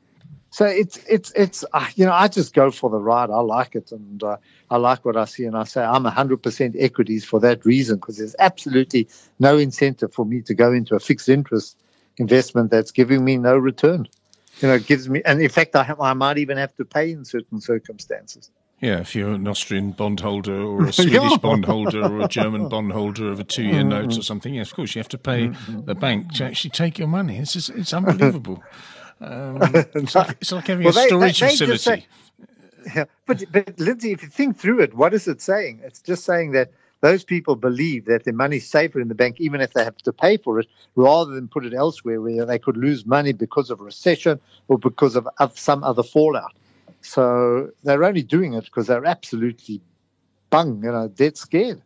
So 0.51 0.65
it's, 0.65 0.97
it's, 1.07 1.33
it's, 1.33 1.63
uh, 1.75 1.87
you 1.97 2.07
know, 2.07 2.13
I 2.13 2.29
just 2.29 2.55
go 2.55 2.71
for 2.71 2.89
the 2.89 2.99
ride. 2.99 3.29
I 3.29 3.41
like 3.41 3.75
it. 3.75 3.93
And 3.93 4.23
uh, 4.23 4.39
I 4.71 4.79
like 4.79 5.05
what 5.05 5.19
I 5.19 5.27
see. 5.27 5.45
And 5.45 5.55
I 5.55 5.65
say 5.65 5.83
I'm 5.83 6.05
100% 6.05 6.77
equities 6.79 7.27
for 7.27 7.41
that 7.41 7.67
reason, 7.67 7.97
because 7.97 8.17
there's 8.17 8.37
absolutely 8.39 9.07
no 9.39 9.59
incentive 9.59 10.15
for 10.15 10.25
me 10.25 10.41
to 10.43 10.55
go 10.55 10.73
into 10.73 10.95
a 10.95 11.01
fixed 11.01 11.29
interest 11.29 11.77
investment 12.19 12.71
that's 12.71 12.91
giving 12.91 13.25
me 13.25 13.37
no 13.37 13.57
return. 13.57 14.07
You 14.61 14.69
know, 14.69 14.75
it 14.75 14.87
gives 14.87 15.09
me, 15.09 15.23
and 15.25 15.41
in 15.41 15.49
fact, 15.49 15.77
I, 15.77 15.83
have, 15.83 16.01
I 16.01 16.15
might 16.15 16.39
even 16.39 16.57
have 16.57 16.75
to 16.77 16.85
pay 16.85 17.13
in 17.13 17.25
certain 17.25 17.61
circumstances. 17.61 18.51
Yeah, 18.81 19.01
if 19.01 19.15
you're 19.15 19.33
an 19.33 19.49
Austrian 19.49 19.93
bondholder 19.93 20.61
or 20.61 20.87
a 20.89 20.93
Swedish 20.93 21.39
bondholder 21.39 22.05
or 22.05 22.23
a 22.23 22.29
German 22.29 22.69
bondholder 22.71 23.31
of 23.31 23.41
a 23.41 23.45
two-year 23.45 23.81
mm-hmm. 23.81 23.89
note 23.89 24.19
or 24.19 24.23
something, 24.23 24.55
yes, 24.55 24.71
of 24.71 24.77
course 24.77 24.95
you 24.95 24.99
have 24.99 25.09
to 25.09 25.19
pay 25.19 25.49
mm-hmm. 25.49 25.85
the 25.85 25.95
bank 25.95 26.33
to 26.35 26.45
actually 26.45 26.71
take 26.71 26.99
your 26.99 27.09
money. 27.09 27.39
It's 27.39 27.53
just, 27.53 27.71
it's 27.71 27.93
unbelievable. 27.93 28.63
Um, 29.19 29.59
it's, 29.95 30.15
like, 30.15 30.37
it's, 30.43 30.53
like, 30.53 30.67
having 30.67 30.85
well, 30.85 30.99
a 30.99 31.07
storage 31.07 31.41
they, 31.41 31.47
they 31.47 31.53
facility. 31.53 31.79
Say, 31.79 32.07
yeah, 32.95 33.05
but 33.25 33.43
but 33.51 33.81
Lindsay, 33.81 34.13
if 34.13 34.23
you 34.23 34.29
think 34.29 34.59
through 34.59 34.81
it, 34.81 34.93
what 34.93 35.15
is 35.15 35.27
it 35.27 35.41
saying? 35.41 35.81
It's 35.83 36.03
just 36.03 36.25
saying 36.25 36.53
that 36.53 36.71
those 37.01 37.25
people 37.25 37.57
believe 37.57 38.07
that 38.07 38.25
their 38.25 38.35
money's 38.35 38.69
safer 38.69 39.01
in 39.01 39.09
the 39.09 39.15
bank, 39.15 39.37
even 39.39 39.61
if 39.61 39.73
they 39.75 39.85
have 39.85 39.97
to 39.99 40.13
pay 40.13 40.37
for 40.37 40.59
it, 40.59 40.67
rather 40.95 41.33
than 41.33 41.49
put 41.49 41.67
it 41.67 41.75
elsewhere 41.75 42.21
where 42.21 42.45
they 42.45 42.59
could 42.59 42.77
lose 42.77 43.05
money 43.07 43.33
because 43.33 43.71
of 43.71 43.81
recession 43.81 44.41
or 44.69 44.79
because 44.79 45.17
of, 45.17 45.29
of 45.39 45.59
some 45.59 45.85
other 45.85 46.03
fallout. 46.03 46.55
So 47.03 47.71
they're 47.85 48.05
only 48.05 48.23
doing 48.23 48.55
it 48.55 48.65
because 48.65 48.87
they're 48.87 49.05
absolutely 49.05 49.81
bung, 50.51 50.83
you 50.83 50.91
know, 50.91 51.09
dead 51.09 51.37
scared 51.37 51.83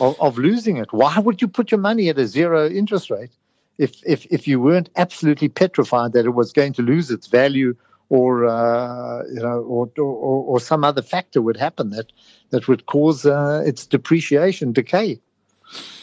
of, 0.00 0.20
of 0.20 0.38
losing 0.38 0.76
it. 0.78 0.92
Why 0.92 1.18
would 1.18 1.40
you 1.40 1.48
put 1.48 1.70
your 1.70 1.80
money 1.80 2.08
at 2.08 2.18
a 2.18 2.26
zero 2.26 2.68
interest 2.68 3.10
rate 3.10 3.30
if, 3.78 4.02
if, 4.04 4.26
if 4.26 4.46
you 4.48 4.60
weren't 4.60 4.90
absolutely 4.96 5.48
petrified 5.48 6.12
that 6.12 6.26
it 6.26 6.34
was 6.34 6.52
going 6.52 6.72
to 6.74 6.82
lose 6.82 7.10
its 7.10 7.28
value 7.28 7.74
or 8.10 8.46
uh, 8.46 9.22
you 9.32 9.40
know, 9.40 9.60
or, 9.60 9.88
or, 9.96 10.44
or 10.44 10.60
some 10.60 10.84
other 10.84 11.00
factor 11.00 11.40
would 11.40 11.56
happen 11.56 11.90
that 11.90 12.12
that 12.50 12.68
would 12.68 12.84
cause 12.86 13.24
uh, 13.24 13.62
its 13.64 13.86
depreciation, 13.86 14.72
decay. 14.72 15.18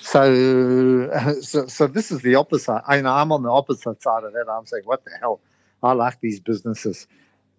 So, 0.01 1.09
so, 1.41 1.67
so 1.67 1.85
this 1.85 2.11
is 2.11 2.21
the 2.21 2.35
opposite. 2.35 2.81
I 2.87 2.97
I'm 2.97 3.31
on 3.31 3.43
the 3.43 3.51
opposite 3.51 4.01
side 4.01 4.23
of 4.23 4.33
that. 4.33 4.45
I'm 4.49 4.65
saying, 4.65 4.83
what 4.85 5.03
the 5.03 5.11
hell? 5.19 5.41
I 5.83 5.91
like 5.91 6.19
these 6.21 6.39
businesses. 6.39 7.07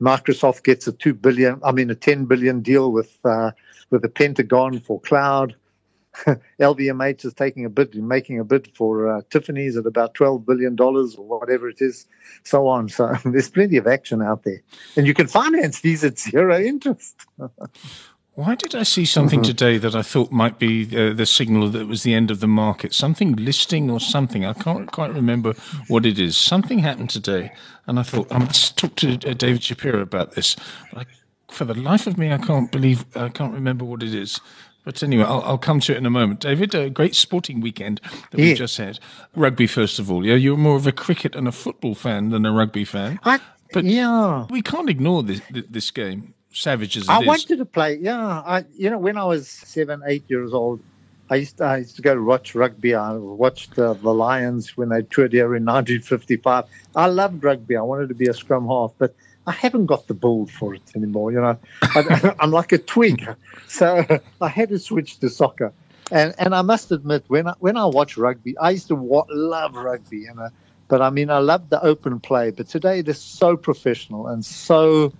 Microsoft 0.00 0.64
gets 0.64 0.86
a 0.86 0.92
two 0.92 1.14
billion, 1.14 1.60
I 1.62 1.72
mean 1.72 1.90
a 1.90 1.94
ten 1.94 2.24
billion 2.24 2.60
deal 2.60 2.90
with 2.90 3.18
uh, 3.24 3.52
with 3.90 4.02
the 4.02 4.08
Pentagon 4.08 4.80
for 4.80 5.00
cloud. 5.00 5.54
LVMH 6.60 7.24
is 7.24 7.34
taking 7.34 7.64
a 7.64 7.68
bid, 7.68 7.94
making 7.94 8.38
a 8.38 8.44
bid 8.44 8.70
for 8.74 9.08
uh, 9.08 9.22
Tiffany's 9.30 9.76
at 9.76 9.86
about 9.86 10.14
twelve 10.14 10.46
billion 10.46 10.74
dollars 10.76 11.14
or 11.16 11.26
whatever 11.26 11.68
it 11.68 11.80
is, 11.80 12.06
so 12.44 12.66
on. 12.66 12.88
So 12.88 13.14
there's 13.24 13.50
plenty 13.50 13.76
of 13.76 13.86
action 13.86 14.22
out 14.22 14.44
there, 14.44 14.62
and 14.96 15.06
you 15.06 15.14
can 15.14 15.26
finance 15.26 15.80
these 15.80 16.04
at 16.04 16.18
zero 16.18 16.60
interest. 16.60 17.26
Why 18.38 18.54
did 18.54 18.76
I 18.76 18.84
see 18.84 19.04
something 19.04 19.40
mm-hmm. 19.40 19.48
today 19.48 19.78
that 19.78 19.96
I 19.96 20.02
thought 20.02 20.30
might 20.30 20.60
be 20.60 20.84
uh, 20.96 21.12
the 21.12 21.26
signal 21.26 21.70
that 21.70 21.80
it 21.80 21.88
was 21.88 22.04
the 22.04 22.14
end 22.14 22.30
of 22.30 22.38
the 22.38 22.46
market? 22.46 22.94
Something 22.94 23.34
listing 23.34 23.90
or 23.90 23.98
something. 23.98 24.44
I 24.44 24.52
can't 24.52 24.92
quite 24.92 25.12
remember 25.12 25.54
what 25.88 26.06
it 26.06 26.20
is. 26.20 26.36
Something 26.36 26.78
happened 26.78 27.10
today, 27.10 27.50
and 27.88 27.98
I 27.98 28.04
thought 28.04 28.30
I 28.30 28.38
must 28.38 28.78
talk 28.78 28.94
to 28.96 29.14
uh, 29.28 29.34
David 29.34 29.64
Shapiro 29.64 30.00
about 30.00 30.32
this. 30.32 30.54
I, 30.94 31.04
for 31.50 31.64
the 31.64 31.74
life 31.74 32.06
of 32.06 32.16
me, 32.16 32.32
I 32.32 32.38
can't 32.38 32.70
believe 32.70 33.04
I 33.16 33.28
can't 33.28 33.52
remember 33.52 33.84
what 33.84 34.04
it 34.04 34.14
is. 34.14 34.40
But 34.88 35.02
anyway, 35.02 35.24
I'll, 35.24 35.42
I'll 35.42 35.58
come 35.58 35.80
to 35.80 35.92
it 35.92 35.98
in 35.98 36.06
a 36.06 36.10
moment. 36.10 36.40
David, 36.40 36.74
a 36.74 36.88
great 36.88 37.14
sporting 37.14 37.60
weekend 37.60 38.00
that 38.30 38.40
yeah. 38.40 38.46
we 38.46 38.54
just 38.54 38.78
had. 38.78 38.98
Rugby, 39.36 39.66
first 39.66 39.98
of 39.98 40.10
all. 40.10 40.24
Yeah, 40.24 40.36
you're 40.36 40.56
more 40.56 40.76
of 40.76 40.86
a 40.86 40.92
cricket 40.92 41.36
and 41.36 41.46
a 41.46 41.52
football 41.52 41.94
fan 41.94 42.30
than 42.30 42.46
a 42.46 42.52
rugby 42.52 42.86
fan. 42.86 43.20
I, 43.22 43.38
but 43.74 43.84
yeah, 43.84 44.46
we 44.48 44.62
can't 44.62 44.88
ignore 44.88 45.22
this 45.22 45.42
this 45.50 45.90
game 45.90 46.32
savage 46.54 46.96
as 46.96 47.02
it 47.02 47.10
I 47.10 47.20
is. 47.20 47.26
wanted 47.26 47.58
to 47.58 47.66
play. 47.66 47.98
Yeah, 48.00 48.18
I 48.18 48.64
you 48.72 48.88
know 48.88 48.96
when 48.96 49.18
I 49.18 49.24
was 49.24 49.46
seven, 49.46 50.00
eight 50.06 50.24
years 50.28 50.54
old, 50.54 50.80
I 51.28 51.34
used 51.34 51.58
to, 51.58 51.64
I 51.64 51.76
used 51.76 51.96
to 51.96 52.00
go 52.00 52.14
to 52.14 52.24
watch 52.24 52.54
rugby. 52.54 52.94
I 52.94 53.12
watched 53.12 53.78
uh, 53.78 53.92
the 53.92 54.14
Lions 54.14 54.74
when 54.78 54.88
they 54.88 55.02
toured 55.02 55.34
here 55.34 55.54
in 55.54 55.66
1955. 55.66 56.64
I 56.96 57.06
loved 57.08 57.44
rugby. 57.44 57.76
I 57.76 57.82
wanted 57.82 58.08
to 58.08 58.14
be 58.14 58.28
a 58.28 58.32
scrum 58.32 58.66
half, 58.66 58.94
but 58.96 59.14
I 59.48 59.52
haven't 59.52 59.86
got 59.86 60.06
the 60.06 60.14
build 60.14 60.50
for 60.50 60.74
it 60.74 60.82
anymore. 60.94 61.32
You 61.32 61.40
know, 61.40 61.58
I, 61.82 62.34
am 62.40 62.50
like 62.50 62.72
a 62.72 62.78
twig, 62.78 63.26
so 63.66 64.04
I 64.40 64.48
had 64.48 64.68
to 64.68 64.78
switch 64.78 65.18
to 65.20 65.30
soccer. 65.30 65.72
And 66.10 66.34
and 66.38 66.54
I 66.54 66.62
must 66.62 66.92
admit, 66.92 67.24
when 67.28 67.48
I 67.48 67.54
when 67.58 67.76
I 67.76 67.86
watch 67.86 68.16
rugby, 68.16 68.56
I 68.58 68.70
used 68.70 68.88
to 68.88 68.94
wa- 68.94 69.26
love 69.30 69.74
rugby, 69.74 70.18
you 70.18 70.34
know. 70.34 70.50
But 70.88 71.02
I 71.02 71.10
mean, 71.10 71.30
I 71.30 71.38
love 71.38 71.70
the 71.70 71.82
open 71.82 72.20
play. 72.20 72.50
But 72.50 72.68
today 72.68 72.98
it 73.00 73.08
is 73.08 73.20
so 73.22 73.56
professional 73.56 74.26
and 74.26 74.44
so 74.44 75.12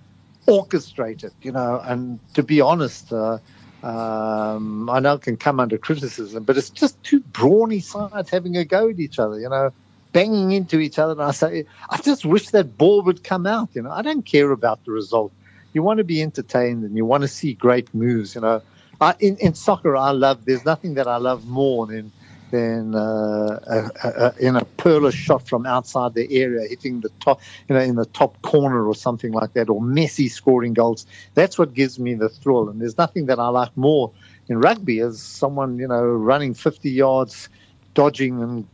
orchestrated, 0.46 1.33
you 1.42 1.52
know. 1.52 1.81
And 1.85 2.20
to 2.35 2.42
be 2.42 2.61
honest, 2.61 3.12
uh, 3.12 3.38
um, 3.83 4.90
I 4.90 5.00
know 5.00 5.14
it 5.14 5.22
can 5.22 5.37
come 5.37 5.61
under 5.61 5.79
criticism, 5.79 6.44
but 6.44 6.57
it's 6.57 6.70
just 6.70 7.02
two 7.02 7.20
brawny 7.20 7.81
sides 7.81 8.31
having 8.31 8.57
a 8.57 8.64
go 8.64 8.88
at 8.90 8.98
each 8.98 9.18
other, 9.18 9.38
you 9.38 9.48
know, 9.48 9.70
banging 10.18 10.52
into 10.52 10.81
each 10.81 10.98
other. 10.98 11.12
And 11.12 11.22
I 11.22 11.31
say, 11.33 11.64
I 11.90 11.98
just 11.98 12.24
wish 12.26 12.50
that 12.50 12.76
ball 12.76 13.02
would 13.04 13.22
come 13.24 13.46
out, 13.46 13.70
you 13.74 13.83
know. 13.83 13.92
I 13.92 14.02
don't 14.02 14.26
care 14.26 14.50
about 14.52 14.85
the 14.85 14.92
result. 14.92 15.33
You 15.74 15.83
want 15.85 15.98
to 15.98 16.04
be 16.04 16.22
entertained 16.22 16.85
and 16.85 16.96
you 16.96 17.04
want 17.07 17.22
to 17.22 17.28
see 17.28 17.54
great 17.54 17.88
moves, 17.94 18.35
you 18.35 18.42
know. 18.42 18.62
I, 19.00 19.14
in, 19.20 19.37
in 19.38 19.54
soccer, 19.54 19.96
I 19.96 20.11
love, 20.11 20.44
there's 20.46 20.64
nothing 20.64 20.94
that 20.94 21.07
I 21.09 21.18
love 21.18 21.46
more 21.46 21.87
than 21.87 22.12
than 22.50 22.94
uh, 22.94 23.61
a, 23.74 23.90
a, 24.04 24.35
in 24.40 24.57
a 24.57 24.64
peerless 24.83 25.14
shot 25.14 25.46
from 25.48 25.66
outside 25.66 26.14
the 26.14 26.26
area, 26.42 26.66
hitting 26.68 27.00
the 27.00 27.11
top, 27.20 27.40
you 27.68 27.76
know, 27.76 27.83
in 27.83 27.96
the 27.96 28.07
top 28.07 28.42
corner 28.42 28.88
or 28.88 28.94
something 28.94 29.33
like 29.33 29.52
that, 29.54 29.70
or 29.70 29.81
Messi 29.83 30.31
scoring 30.31 30.74
goals. 30.74 31.07
That's 31.35 31.59
what 31.59 31.74
gives 31.74 32.00
me 32.00 32.14
the 32.14 32.31
thrill. 32.31 32.68
And 32.70 32.81
there's 32.81 32.98
nothing 32.98 33.26
that 33.26 33.38
I 33.38 33.48
like 33.48 33.76
more 33.76 34.12
in 34.48 34.61
rugby 34.61 35.00
as 35.00 35.22
someone, 35.22 35.78
you 35.78 35.88
know, 35.88 36.02
running 36.02 36.54
50 36.54 36.90
yards, 36.90 37.50
dodging 37.94 38.42
and 38.42 38.66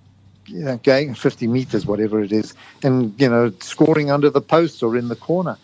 you 0.46 0.64
know, 0.64 0.76
going 0.78 1.14
50 1.14 1.46
meters, 1.46 1.86
whatever 1.86 2.22
it 2.22 2.32
is, 2.32 2.54
and 2.82 3.18
you 3.20 3.28
know, 3.28 3.52
scoring 3.60 4.10
under 4.10 4.30
the 4.30 4.40
post 4.40 4.82
or 4.82 4.96
in 4.96 5.08
the 5.08 5.16
corner. 5.16 5.56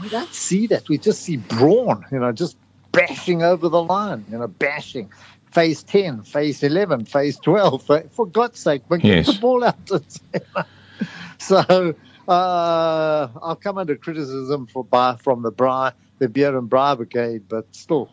We 0.00 0.08
don't 0.08 0.32
see 0.32 0.66
that. 0.68 0.88
We 0.88 0.98
just 0.98 1.22
see 1.22 1.36
brawn, 1.36 2.04
you 2.12 2.18
know, 2.18 2.32
just 2.32 2.56
bashing 2.92 3.42
over 3.42 3.68
the 3.68 3.82
line, 3.82 4.24
you 4.30 4.38
know, 4.38 4.46
bashing 4.46 5.10
phase 5.50 5.82
10, 5.82 6.22
phase 6.22 6.62
11, 6.62 7.04
phase 7.04 7.38
12. 7.38 7.82
For, 7.82 8.00
for 8.10 8.26
God's 8.26 8.58
sake, 8.58 8.82
but 8.88 9.02
yes. 9.02 9.26
get 9.26 9.34
the 9.34 9.40
ball 9.40 9.64
out. 9.64 10.66
so 11.38 11.94
uh, 12.28 13.28
I'll 13.42 13.56
come 13.60 13.78
under 13.78 13.96
criticism 13.96 14.66
for 14.66 14.84
by, 14.84 15.16
from 15.16 15.42
the 15.42 15.52
Braai, 15.52 15.92
the 16.18 16.28
beer 16.28 16.56
and 16.56 16.70
Braai 16.70 16.96
brigade, 16.96 17.44
but 17.48 17.66
still, 17.74 18.10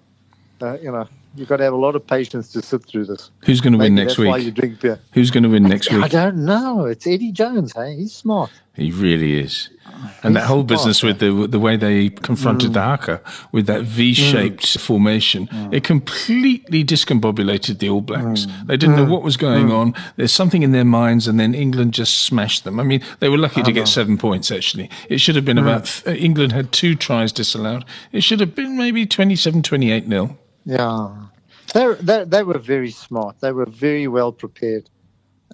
uh, 0.61 0.77
you 0.79 0.91
know, 0.91 1.07
you've 1.35 1.47
got 1.47 1.57
to 1.57 1.63
have 1.63 1.73
a 1.73 1.77
lot 1.77 1.95
of 1.95 2.05
patience 2.05 2.51
to 2.53 2.61
sit 2.61 2.85
through 2.85 3.05
this. 3.05 3.31
Who's 3.45 3.61
going 3.61 3.73
to 3.73 3.79
win 3.79 3.95
next 3.95 4.17
week? 4.17 4.29
Why 4.29 4.37
you 4.37 4.51
drink 4.51 4.81
beer? 4.81 4.99
Who's 5.13 5.31
going 5.31 5.43
to 5.43 5.49
win 5.49 5.63
next 5.63 5.91
week? 5.91 6.03
I 6.03 6.07
don't 6.07 6.45
know. 6.45 6.85
It's 6.85 7.05
Eddie 7.07 7.31
Jones. 7.31 7.73
Hey, 7.73 7.95
he's 7.95 8.13
smart. 8.13 8.51
He 8.75 8.91
really 8.91 9.39
is. 9.39 9.69
And 10.23 10.35
that 10.35 10.45
whole 10.45 10.63
business 10.63 11.01
with 11.01 11.19
the 11.19 11.47
the 11.47 11.59
way 11.59 11.77
they 11.77 12.09
confronted 12.09 12.71
mm. 12.71 12.73
the 12.73 12.81
haka 12.81 13.21
with 13.51 13.67
that 13.67 13.83
V-shaped 13.83 14.63
mm. 14.63 14.79
formation, 14.79 15.47
mm. 15.47 15.73
it 15.73 15.83
completely 15.83 16.83
discombobulated 16.83 17.79
the 17.79 17.89
All 17.89 18.01
Blacks. 18.01 18.45
Mm. 18.45 18.67
They 18.67 18.77
didn't 18.77 18.97
know 18.97 19.05
mm. 19.05 19.11
what 19.11 19.23
was 19.23 19.37
going 19.37 19.67
mm. 19.67 19.77
on. 19.77 19.93
There's 20.17 20.33
something 20.33 20.63
in 20.63 20.71
their 20.73 20.83
minds, 20.83 21.27
and 21.27 21.39
then 21.39 21.53
England 21.53 21.93
just 21.93 22.25
smashed 22.25 22.65
them. 22.65 22.79
I 22.79 22.83
mean, 22.83 23.01
they 23.19 23.29
were 23.29 23.37
lucky 23.37 23.63
to 23.63 23.71
get 23.71 23.87
seven 23.87 24.17
points. 24.17 24.51
Actually, 24.51 24.89
it 25.09 25.19
should 25.19 25.35
have 25.35 25.45
been 25.45 25.57
about. 25.57 26.03
Uh, 26.05 26.11
England 26.11 26.51
had 26.51 26.71
two 26.71 26.95
tries 26.95 27.31
disallowed. 27.31 27.85
It 28.11 28.21
should 28.21 28.41
have 28.41 28.55
been 28.55 28.77
maybe 28.77 29.05
27, 29.05 29.61
28 29.61 30.07
nil. 30.07 30.37
Yeah, 30.65 31.24
they 31.75 31.93
they 32.01 32.23
they 32.23 32.43
were 32.43 32.61
very 32.75 32.91
smart. 32.91 33.39
They 33.41 33.51
were 33.51 33.69
very 33.85 34.07
well 34.07 34.31
prepared 34.31 34.89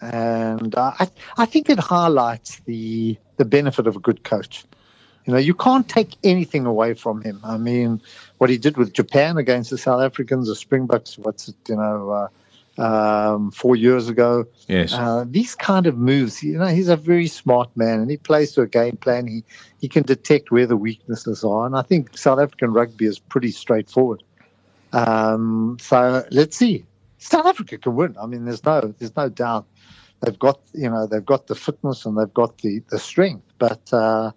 and 0.01 0.73
I 0.75 1.10
I 1.38 1.45
think 1.45 1.69
it 1.69 1.79
highlights 1.79 2.60
the 2.65 3.17
the 3.38 3.45
benefit 3.45 3.88
of 3.88 3.95
a 3.95 3.99
good 3.99 4.23
coach. 4.23 4.65
You 5.25 5.34
know, 5.34 5.39
you 5.39 5.53
can't 5.53 5.88
take 5.88 6.15
anything 6.23 6.65
away 6.65 6.95
from 6.95 7.21
him. 7.21 7.39
I 7.43 7.57
mean, 7.57 8.01
what 8.39 8.49
he 8.49 8.57
did 8.57 8.75
with 8.77 8.93
Japan 8.93 9.38
against 9.38 9.69
the 9.69 9.77
South 9.77 10.01
Africans, 10.01 10.47
the 10.47 10.55
Springboks, 10.55 11.19
what's 11.19 11.47
it, 11.47 11.55
you 11.69 11.75
know, 11.75 12.10
uh, 12.79 12.81
um, 12.81 13.51
four 13.51 13.75
years 13.75 14.10
ago. 14.10 14.45
Yes. 14.67 14.93
Uh, 14.93 15.23
these 15.27 15.53
kind 15.53 15.86
of 15.86 15.95
moves, 15.95 16.41
you 16.41 16.57
know, 16.57 16.65
he's 16.65 16.89
a 16.89 16.95
very 16.95 17.27
smart 17.27 17.69
man 17.77 17.99
and 17.99 18.10
he 18.10 18.17
plays 18.17 18.53
to 18.53 18.62
a 18.62 18.67
game 18.67 18.97
plan. 18.97 19.27
He, 19.27 19.43
he 19.79 19.88
can 19.88 20.01
detect 20.01 20.49
where 20.49 20.65
the 20.65 20.77
weaknesses 20.77 21.43
are. 21.43 21.67
And 21.67 21.75
I 21.75 21.84
think 21.84 22.17
South 22.17 22.39
African 22.39 22.73
rugby 22.73 23.05
is 23.05 23.19
pretty 23.19 23.51
straightforward. 23.51 24.23
Um, 24.93 25.77
so 25.80 26.25
let's 26.32 26.58
see. 26.58 26.86
South 27.17 27.45
Africa 27.45 27.77
can 27.77 27.95
win. 27.95 28.15
I 28.19 28.25
mean, 28.25 28.45
there's 28.45 28.63
no, 28.65 28.93
there's 28.97 29.15
no 29.15 29.30
doubt 29.30 29.65
they've 30.21 30.39
got 30.39 30.60
you 30.73 30.89
know 30.89 31.08
they've 31.08 31.25
got 31.25 31.47
the 31.47 31.56
fitness 31.56 32.06
and 32.06 32.17
they've 32.17 32.34
got 32.34 32.60
the 32.60 32.82
the 32.89 32.99
strength, 32.99 33.45
but 33.58 33.91
uh, 33.93 34.32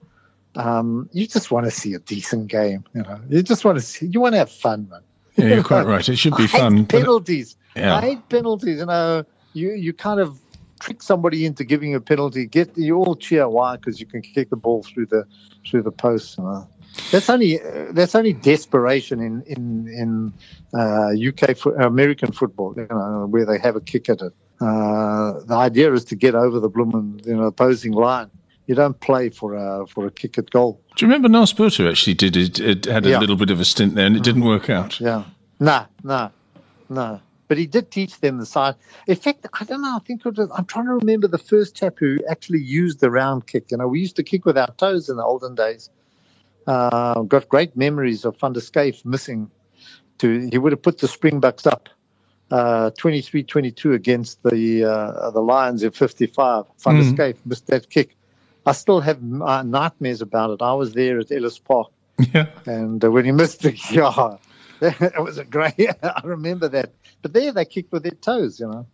um, 0.56 1.08
you 1.12 1.26
just 1.26 1.50
want 1.50 1.66
to 1.66 1.70
see 1.70 1.94
a 1.94 1.98
decent 1.98 2.48
game. 2.48 2.84
You 2.94 3.02
know, 3.02 3.20
you 3.28 3.42
just 3.42 3.64
want 3.64 3.78
to 3.78 3.84
see 3.84 4.06
you 4.06 4.20
want 4.20 4.34
to 4.34 4.38
have 4.38 4.50
fun, 4.50 4.88
man. 4.90 5.00
Yeah, 5.36 5.54
you're 5.54 5.64
quite 5.64 5.86
right. 5.86 6.08
It 6.08 6.16
should 6.16 6.36
be 6.36 6.46
fun. 6.46 6.86
penalties. 6.86 7.56
Yeah. 7.76 7.96
I 7.96 8.00
hate 8.00 8.28
penalties. 8.28 8.78
You 8.78 8.86
know, 8.86 9.24
you 9.52 9.72
you 9.72 9.92
kind 9.92 10.20
of 10.20 10.38
trick 10.80 11.02
somebody 11.02 11.46
into 11.46 11.64
giving 11.64 11.94
a 11.94 12.00
penalty. 12.00 12.46
Get 12.46 12.76
you 12.76 12.96
all 12.96 13.16
cheer 13.16 13.48
why 13.48 13.76
because 13.76 14.00
you 14.00 14.06
can 14.06 14.22
kick 14.22 14.50
the 14.50 14.56
ball 14.56 14.82
through 14.82 15.06
the 15.06 15.24
through 15.68 15.82
the 15.82 15.92
post. 15.92 16.38
You 16.38 16.44
know? 16.44 16.68
That's 17.10 17.28
only 17.28 17.60
uh, 17.60 17.92
that's 17.92 18.14
only 18.14 18.32
desperation 18.32 19.20
in 19.20 19.42
in 19.46 19.88
in 19.88 20.32
uh, 20.78 21.10
UK 21.12 21.56
American 21.80 22.32
football, 22.32 22.74
you 22.76 22.86
know, 22.90 23.26
where 23.28 23.44
they 23.46 23.58
have 23.58 23.76
a 23.76 23.80
kick 23.80 24.08
at 24.08 24.20
it. 24.20 24.32
Uh, 24.60 25.40
the 25.44 25.54
idea 25.54 25.92
is 25.92 26.04
to 26.06 26.16
get 26.16 26.34
over 26.34 26.60
the 26.60 26.68
blooming, 26.68 27.20
you 27.24 27.36
know, 27.36 27.44
opposing 27.44 27.92
line. 27.92 28.30
You 28.66 28.74
don't 28.74 28.98
play 29.00 29.28
for 29.28 29.54
a 29.54 29.86
for 29.86 30.06
a 30.06 30.10
kick 30.10 30.38
at 30.38 30.50
goal. 30.50 30.80
Do 30.96 31.04
you 31.04 31.12
remember 31.12 31.28
Botha 31.28 31.88
actually 31.88 32.14
did 32.14 32.36
it, 32.36 32.60
it 32.60 32.84
had 32.86 33.04
a 33.04 33.10
Yeah. 33.10 33.18
little 33.18 33.36
bit 33.36 33.50
of 33.50 33.60
a 33.60 33.64
stint 33.64 33.94
there 33.94 34.06
and 34.06 34.16
it 34.16 34.22
didn't 34.22 34.44
work 34.44 34.70
out. 34.70 35.00
Yeah. 35.00 35.24
No, 35.60 35.84
no, 36.02 36.30
no. 36.88 37.20
But 37.46 37.58
he 37.58 37.66
did 37.66 37.90
teach 37.90 38.20
them 38.20 38.38
the 38.38 38.46
side. 38.46 38.74
In 39.06 39.16
fact, 39.16 39.46
I 39.60 39.64
don't 39.64 39.82
know. 39.82 39.96
I 39.96 39.98
think 40.06 40.24
it 40.24 40.36
was, 40.36 40.50
I'm 40.56 40.64
trying 40.64 40.86
to 40.86 40.94
remember 40.94 41.28
the 41.28 41.38
first 41.38 41.76
chap 41.76 41.96
who 41.98 42.18
actually 42.30 42.60
used 42.60 43.00
the 43.00 43.10
round 43.10 43.46
kick. 43.46 43.70
You 43.70 43.76
know, 43.76 43.86
we 43.86 44.00
used 44.00 44.16
to 44.16 44.22
kick 44.22 44.46
with 44.46 44.56
our 44.56 44.72
toes 44.78 45.08
in 45.10 45.16
the 45.16 45.24
olden 45.24 45.54
days. 45.54 45.90
Uh, 46.66 47.22
got 47.22 47.48
great 47.48 47.76
memories 47.76 48.24
of 48.24 48.38
Van 48.40 48.52
der 48.52 48.60
Schyff 48.60 49.04
missing. 49.04 49.50
To 50.18 50.48
he 50.50 50.58
would 50.58 50.72
have 50.72 50.82
put 50.82 50.98
the 50.98 51.08
Springboks 51.08 51.66
up, 51.66 51.88
uh, 52.50 52.90
23-22 52.98 53.94
against 53.94 54.42
the 54.44 54.84
uh, 54.84 55.30
the 55.30 55.40
Lions 55.40 55.82
in 55.82 55.90
55. 55.90 56.64
Van 56.78 56.94
der 56.94 57.02
Mm. 57.02 57.36
Missed 57.44 57.66
that 57.66 57.90
kick. 57.90 58.16
I 58.66 58.72
still 58.72 59.00
have 59.00 59.18
uh, 59.42 59.62
nightmares 59.62 60.22
about 60.22 60.50
it. 60.50 60.62
I 60.62 60.72
was 60.72 60.92
there 60.92 61.18
at 61.18 61.30
Ellis 61.30 61.58
Park. 61.58 61.90
Yeah. 62.32 62.46
And 62.64 63.04
uh, 63.04 63.10
when 63.10 63.24
he 63.24 63.32
missed 63.32 63.62
the 63.62 63.72
yeah, 63.90 64.36
it 64.80 65.22
was 65.22 65.38
a 65.38 65.44
great. 65.44 65.74
I 66.02 66.20
remember 66.24 66.68
that. 66.68 66.92
But 67.22 67.32
there 67.32 67.52
they 67.52 67.64
kicked 67.64 67.92
with 67.92 68.04
their 68.04 68.12
toes, 68.12 68.60
you 68.60 68.68
know. 68.68 68.86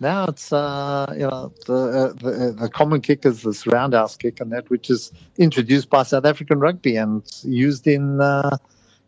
Now 0.00 0.26
it's 0.26 0.52
uh, 0.52 1.12
you 1.12 1.26
know 1.26 1.52
the, 1.66 1.74
uh, 1.74 2.12
the 2.12 2.30
uh, 2.30 2.62
the 2.62 2.68
common 2.68 3.00
kick 3.00 3.26
is 3.26 3.42
this 3.42 3.66
roundhouse 3.66 4.16
kick, 4.16 4.40
and 4.40 4.52
that 4.52 4.70
which 4.70 4.90
is 4.90 5.12
introduced 5.38 5.90
by 5.90 6.04
South 6.04 6.24
African 6.24 6.60
rugby 6.60 6.96
and 6.96 7.22
used 7.42 7.86
in 7.86 8.20
uh, 8.20 8.56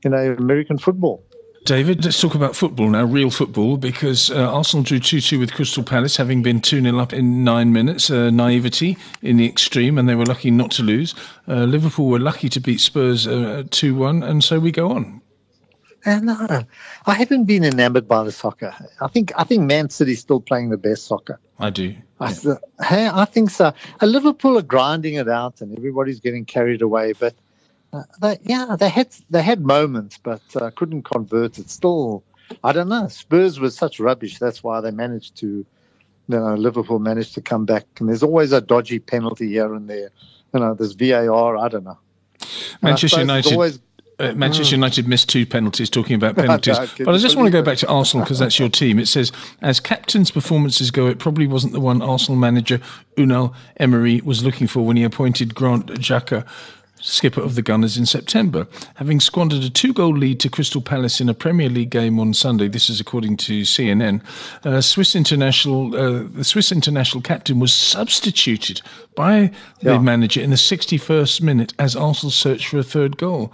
you 0.03 0.11
know 0.11 0.35
American 0.38 0.79
football. 0.79 1.22
David, 1.66 2.05
let's 2.05 2.18
talk 2.18 2.35
about 2.35 2.57
football 2.57 2.88
now, 2.88 3.05
real 3.05 3.31
football, 3.31 3.76
because 3.76 4.31
uh, 4.31 4.50
Arsenal 4.50 4.83
drew 4.83 4.98
2 4.98 5.20
2 5.20 5.38
with 5.38 5.53
Crystal 5.53 5.85
Palace, 5.85 6.16
having 6.16 6.42
been 6.42 6.61
2 6.61 6.81
0 6.81 6.98
up 6.98 7.12
in 7.12 7.44
nine 7.44 7.72
minutes. 7.72 8.11
Uh, 8.11 8.31
naivety 8.31 8.96
in 9.22 9.37
the 9.37 9.46
extreme, 9.46 9.96
and 9.96 10.09
they 10.09 10.16
were 10.16 10.26
lucky 10.26 10.50
not 10.50 10.72
to 10.72 10.83
lose. 10.83 11.14
Uh, 11.46 11.64
Liverpool 11.64 12.07
were 12.07 12.18
lucky 12.18 12.48
to 12.48 12.59
beat 12.59 12.81
Spurs 12.81 13.26
2 13.26 13.94
1, 13.94 14.22
and 14.24 14.42
so 14.42 14.59
we 14.59 14.72
go 14.72 14.90
on. 14.90 15.20
And 16.04 16.30
uh, 16.30 16.62
I 17.06 17.14
haven't 17.14 17.44
been 17.44 17.64
enamored 17.64 18.08
by 18.08 18.24
the 18.24 18.32
soccer. 18.32 18.74
I 19.00 19.08
think 19.08 19.32
I 19.36 19.44
think 19.44 19.62
Man 19.62 19.90
City's 19.90 20.20
still 20.20 20.40
playing 20.40 20.70
the 20.70 20.78
best 20.78 21.06
soccer. 21.06 21.38
I 21.58 21.70
do. 21.70 21.94
I, 22.20 22.34
hey, 22.82 23.10
I 23.12 23.24
think 23.26 23.50
so. 23.50 23.72
Liverpool 24.00 24.58
are 24.58 24.62
grinding 24.62 25.14
it 25.14 25.28
out, 25.28 25.60
and 25.60 25.76
everybody's 25.76 26.20
getting 26.20 26.44
carried 26.44 26.80
away. 26.82 27.12
But 27.12 27.34
uh, 27.92 28.04
they, 28.20 28.38
yeah, 28.42 28.76
they 28.78 28.88
had 28.88 29.08
they 29.28 29.42
had 29.42 29.64
moments, 29.64 30.18
but 30.22 30.42
uh, 30.56 30.70
couldn't 30.70 31.02
convert 31.02 31.58
it. 31.58 31.68
Still, 31.68 32.24
I 32.64 32.72
don't 32.72 32.88
know. 32.88 33.08
Spurs 33.08 33.60
was 33.60 33.76
such 33.76 34.00
rubbish. 34.00 34.38
That's 34.38 34.62
why 34.62 34.80
they 34.80 34.90
managed 34.90 35.36
to, 35.36 35.46
you 35.46 35.66
know, 36.28 36.54
Liverpool 36.54 36.98
managed 36.98 37.34
to 37.34 37.42
come 37.42 37.66
back. 37.66 37.86
And 37.98 38.08
there's 38.08 38.22
always 38.22 38.52
a 38.52 38.60
dodgy 38.60 38.98
penalty 38.98 39.48
here 39.48 39.74
and 39.74 39.88
there. 39.88 40.10
You 40.54 40.60
know, 40.60 40.74
there's 40.74 40.92
VAR. 40.92 41.56
I 41.58 41.68
don't 41.68 41.84
know. 41.84 41.98
Manchester 42.82 43.20
United. 43.20 43.52
Always, 43.52 43.80
Uh, 44.20 44.33
Manchester 44.35 44.74
United 44.76 45.09
missed 45.09 45.28
two 45.28 45.46
penalties, 45.46 45.88
talking 45.88 46.14
about 46.14 46.37
penalties. 46.44 46.78
But 46.98 47.09
I 47.14 47.18
just 47.18 47.37
want 47.37 47.46
to 47.46 47.52
go 47.52 47.62
back 47.62 47.78
to 47.78 47.88
Arsenal 47.88 48.24
because 48.24 48.38
that's 48.38 48.59
your 48.59 48.68
team. 48.68 48.98
It 48.98 49.06
says, 49.09 49.33
as 49.62 49.80
captain's 49.80 50.30
performances 50.30 50.90
go, 50.90 51.06
it 51.06 51.18
probably 51.18 51.46
wasn't 51.46 51.72
the 51.72 51.80
one 51.80 52.02
Arsenal 52.02 52.38
manager 52.38 52.80
Unai 53.16 53.52
Emery 53.78 54.20
was 54.20 54.44
looking 54.44 54.66
for 54.66 54.85
when 54.85 54.96
he 54.96 55.04
appointed 55.04 55.54
Granit 55.54 55.87
Xhaka 55.87 56.46
skipper 57.02 57.40
of 57.40 57.54
the 57.54 57.62
Gunners 57.62 57.96
in 57.96 58.04
September. 58.04 58.66
Having 58.96 59.20
squandered 59.20 59.62
a 59.64 59.70
two 59.70 59.94
goal 59.94 60.14
lead 60.14 60.38
to 60.40 60.50
Crystal 60.50 60.83
Palace 60.83 61.18
in 61.18 61.30
a 61.30 61.35
Premier 61.35 61.70
League 61.70 61.88
game 61.88 62.20
on 62.20 62.35
Sunday, 62.35 62.68
this 62.68 62.90
is 62.90 63.00
according 63.00 63.38
to 63.38 63.62
CNN, 63.62 64.20
uh, 64.66 64.83
Swiss 64.83 65.16
international, 65.16 65.96
uh, 65.96 66.24
the 66.35 66.44
Swiss 66.44 66.70
international 66.70 67.22
captain 67.22 67.59
was 67.59 67.72
substituted 67.72 68.83
by 69.14 69.50
the 69.80 69.92
Yeah. 69.92 69.98
manager 69.98 70.42
in 70.42 70.50
the 70.50 70.56
61st 70.59 71.40
minute 71.40 71.72
as 71.78 71.96
Arsenal 71.96 72.30
searched 72.30 72.66
for 72.68 72.78
a 72.78 72.83
third 72.85 73.16
goal. 73.16 73.50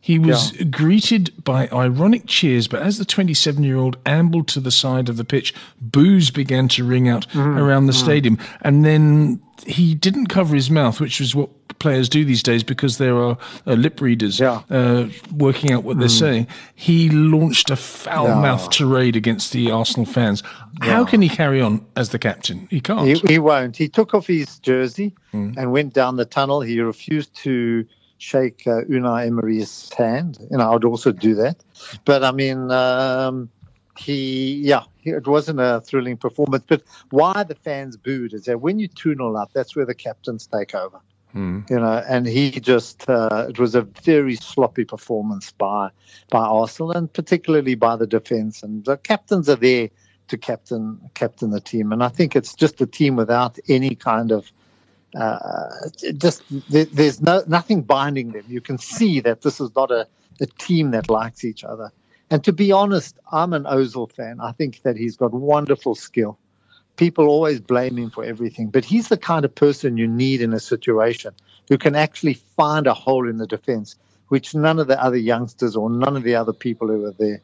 He 0.00 0.18
was 0.18 0.52
greeted 0.70 1.32
by 1.44 1.68
ironic 1.72 2.26
cheers, 2.26 2.68
but 2.68 2.80
as 2.82 2.98
the 2.98 3.04
27 3.04 3.62
year 3.64 3.76
old 3.76 3.96
ambled 4.06 4.48
to 4.48 4.60
the 4.60 4.70
side 4.70 5.08
of 5.08 5.16
the 5.16 5.24
pitch, 5.24 5.52
boos 5.80 6.30
began 6.30 6.68
to 6.68 6.84
ring 6.84 7.08
out 7.08 7.26
Mm-hmm. 7.28 7.58
around 7.58 7.86
the 7.86 7.92
stadium. 7.92 8.38
And 8.62 8.84
then 8.84 9.40
he 9.66 9.94
didn't 9.94 10.28
cover 10.28 10.54
his 10.54 10.70
mouth, 10.70 11.00
which 11.00 11.20
is 11.20 11.34
what 11.34 11.50
players 11.78 12.08
do 12.08 12.24
these 12.24 12.42
days 12.42 12.62
because 12.64 12.98
there 12.98 13.16
are 13.16 13.36
uh, 13.66 13.74
lip 13.74 14.00
readers 14.00 14.40
Yeah. 14.40 14.62
uh, 14.70 15.08
working 15.36 15.72
out 15.72 15.84
what 15.84 15.98
they're 15.98 16.08
saying. 16.08 16.46
He 16.74 17.08
launched 17.10 17.68
a 17.70 17.76
foul 17.76 18.28
Yeah. 18.28 18.40
mouthed 18.40 18.72
tirade 18.72 19.14
against 19.16 19.52
the 19.52 19.70
Arsenal 19.70 20.06
fans. 20.06 20.42
How 20.80 21.04
can 21.04 21.22
he 21.22 21.28
carry 21.28 21.60
on 21.60 21.84
as 21.96 22.08
the 22.10 22.18
captain? 22.18 22.66
He 22.70 22.80
can't. 22.80 23.06
He, 23.06 23.14
he 23.34 23.38
won't. 23.38 23.76
He 23.76 23.88
took 23.88 24.14
off 24.14 24.26
his 24.28 24.58
jersey 24.60 25.14
and 25.32 25.70
went 25.72 25.92
down 25.92 26.16
the 26.16 26.24
tunnel. 26.24 26.60
He 26.62 26.80
refused 26.80 27.34
to 27.44 27.84
shake 28.18 28.66
uh, 28.66 28.82
Unai 28.82 29.26
Emery's 29.26 29.90
hand. 29.96 30.38
You 30.50 30.58
know, 30.58 30.74
I'd 30.74 30.84
also 30.84 31.12
do 31.12 31.34
that. 31.36 31.56
But 32.04 32.24
I 32.24 32.32
mean, 32.32 32.70
um, 32.70 33.48
he, 33.96 34.56
yeah, 34.56 34.82
he, 34.98 35.10
it 35.10 35.26
wasn't 35.26 35.60
a 35.60 35.80
thrilling 35.80 36.16
performance. 36.16 36.64
But 36.66 36.82
why 37.10 37.44
the 37.44 37.54
fans 37.54 37.96
booed 37.96 38.34
is 38.34 38.44
that 38.44 38.60
when 38.60 38.78
you 38.78 38.88
2 38.88 39.14
0 39.14 39.36
up, 39.36 39.52
that's 39.52 39.74
where 39.74 39.86
the 39.86 39.94
captains 39.94 40.46
take 40.46 40.74
over. 40.74 41.00
You 41.70 41.80
know, 41.80 42.02
and 42.08 42.26
he 42.26 42.50
just, 42.50 43.08
uh, 43.08 43.46
it 43.48 43.58
was 43.58 43.74
a 43.74 43.82
very 43.82 44.34
sloppy 44.34 44.84
performance 44.84 45.52
by, 45.52 45.90
by 46.30 46.40
Arsenal 46.40 46.92
and 46.92 47.12
particularly 47.12 47.74
by 47.74 47.96
the 47.96 48.06
defense. 48.06 48.62
And 48.62 48.84
the 48.84 48.96
captains 48.96 49.48
are 49.48 49.56
there 49.56 49.90
to 50.28 50.38
captain 50.38 50.98
captain 51.14 51.50
the 51.50 51.60
team. 51.60 51.92
And 51.92 52.02
I 52.02 52.08
think 52.08 52.36
it's 52.36 52.54
just 52.54 52.80
a 52.80 52.86
team 52.86 53.16
without 53.16 53.58
any 53.68 53.94
kind 53.94 54.30
of 54.30 54.52
uh, 55.16 55.68
just 56.16 56.42
there, 56.70 56.84
there's 56.86 57.20
no 57.20 57.42
nothing 57.46 57.82
binding 57.82 58.32
them. 58.32 58.44
You 58.48 58.60
can 58.60 58.78
see 58.78 59.20
that 59.20 59.42
this 59.42 59.60
is 59.60 59.74
not 59.74 59.90
a, 59.90 60.06
a 60.40 60.46
team 60.46 60.90
that 60.92 61.08
likes 61.10 61.44
each 61.44 61.64
other. 61.64 61.90
And 62.30 62.44
to 62.44 62.52
be 62.52 62.72
honest, 62.72 63.18
I'm 63.32 63.52
an 63.54 63.64
Ozil 63.64 64.12
fan. 64.12 64.38
I 64.40 64.52
think 64.52 64.82
that 64.82 64.96
he's 64.96 65.16
got 65.16 65.32
wonderful 65.32 65.94
skill. 65.94 66.38
People 66.96 67.28
always 67.28 67.60
blame 67.60 67.96
him 67.96 68.10
for 68.10 68.24
everything, 68.24 68.68
but 68.68 68.84
he's 68.84 69.08
the 69.08 69.16
kind 69.16 69.44
of 69.44 69.54
person 69.54 69.96
you 69.96 70.06
need 70.06 70.42
in 70.42 70.52
a 70.52 70.60
situation 70.60 71.32
who 71.68 71.78
can 71.78 71.94
actually 71.94 72.34
find 72.34 72.86
a 72.86 72.94
hole 72.94 73.28
in 73.28 73.38
the 73.38 73.46
defense, 73.46 73.94
which 74.28 74.54
none 74.54 74.78
of 74.78 74.88
the 74.88 75.02
other 75.02 75.16
youngsters 75.16 75.76
or 75.76 75.88
none 75.88 76.16
of 76.16 76.24
the 76.24 76.34
other 76.34 76.52
people 76.52 76.88
who 76.88 77.04
are 77.06 77.12
there. 77.12 77.40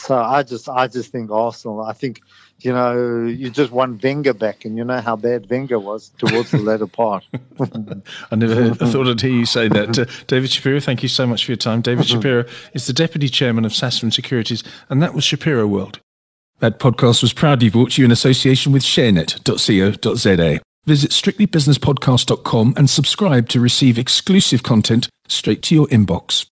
So 0.00 0.16
I 0.18 0.42
just, 0.42 0.68
I 0.68 0.88
just 0.88 1.12
think 1.12 1.30
Arsenal. 1.30 1.82
I 1.82 1.92
think, 1.92 2.22
you 2.60 2.72
know, 2.72 3.26
you 3.26 3.50
just 3.50 3.70
want 3.70 4.02
Wenger 4.02 4.32
back, 4.32 4.64
and 4.64 4.76
you 4.76 4.84
know 4.84 5.00
how 5.00 5.14
bad 5.14 5.48
Wenger 5.50 5.78
was 5.78 6.10
towards 6.18 6.50
the 6.50 6.58
latter 6.62 6.86
part. 6.86 7.24
I 8.30 8.36
never 8.36 8.74
thought 8.74 9.06
I'd 9.06 9.20
hear 9.20 9.30
you 9.30 9.46
say 9.46 9.68
that. 9.68 9.98
Uh, 9.98 10.06
David 10.26 10.50
Shapiro, 10.50 10.80
thank 10.80 11.02
you 11.02 11.08
so 11.08 11.26
much 11.26 11.44
for 11.44 11.52
your 11.52 11.56
time. 11.56 11.82
David 11.82 12.06
Shapiro 12.06 12.44
is 12.72 12.86
the 12.86 12.92
Deputy 12.92 13.28
Chairman 13.28 13.64
of 13.64 13.72
Sasfin 13.72 14.12
Securities, 14.12 14.64
and 14.88 15.02
that 15.02 15.14
was 15.14 15.22
Shapiro 15.22 15.66
World. 15.66 16.00
That 16.60 16.78
podcast 16.78 17.22
was 17.22 17.32
proudly 17.32 17.70
brought 17.70 17.92
to 17.92 18.02
you 18.02 18.06
in 18.06 18.10
association 18.10 18.72
with 18.72 18.82
sharenet.co.za. 18.82 20.60
Visit 20.86 21.10
strictlybusinesspodcast.com 21.10 22.74
and 22.76 22.88
subscribe 22.88 23.48
to 23.50 23.60
receive 23.60 23.98
exclusive 23.98 24.62
content 24.62 25.08
straight 25.28 25.62
to 25.64 25.74
your 25.74 25.86
inbox. 25.88 26.49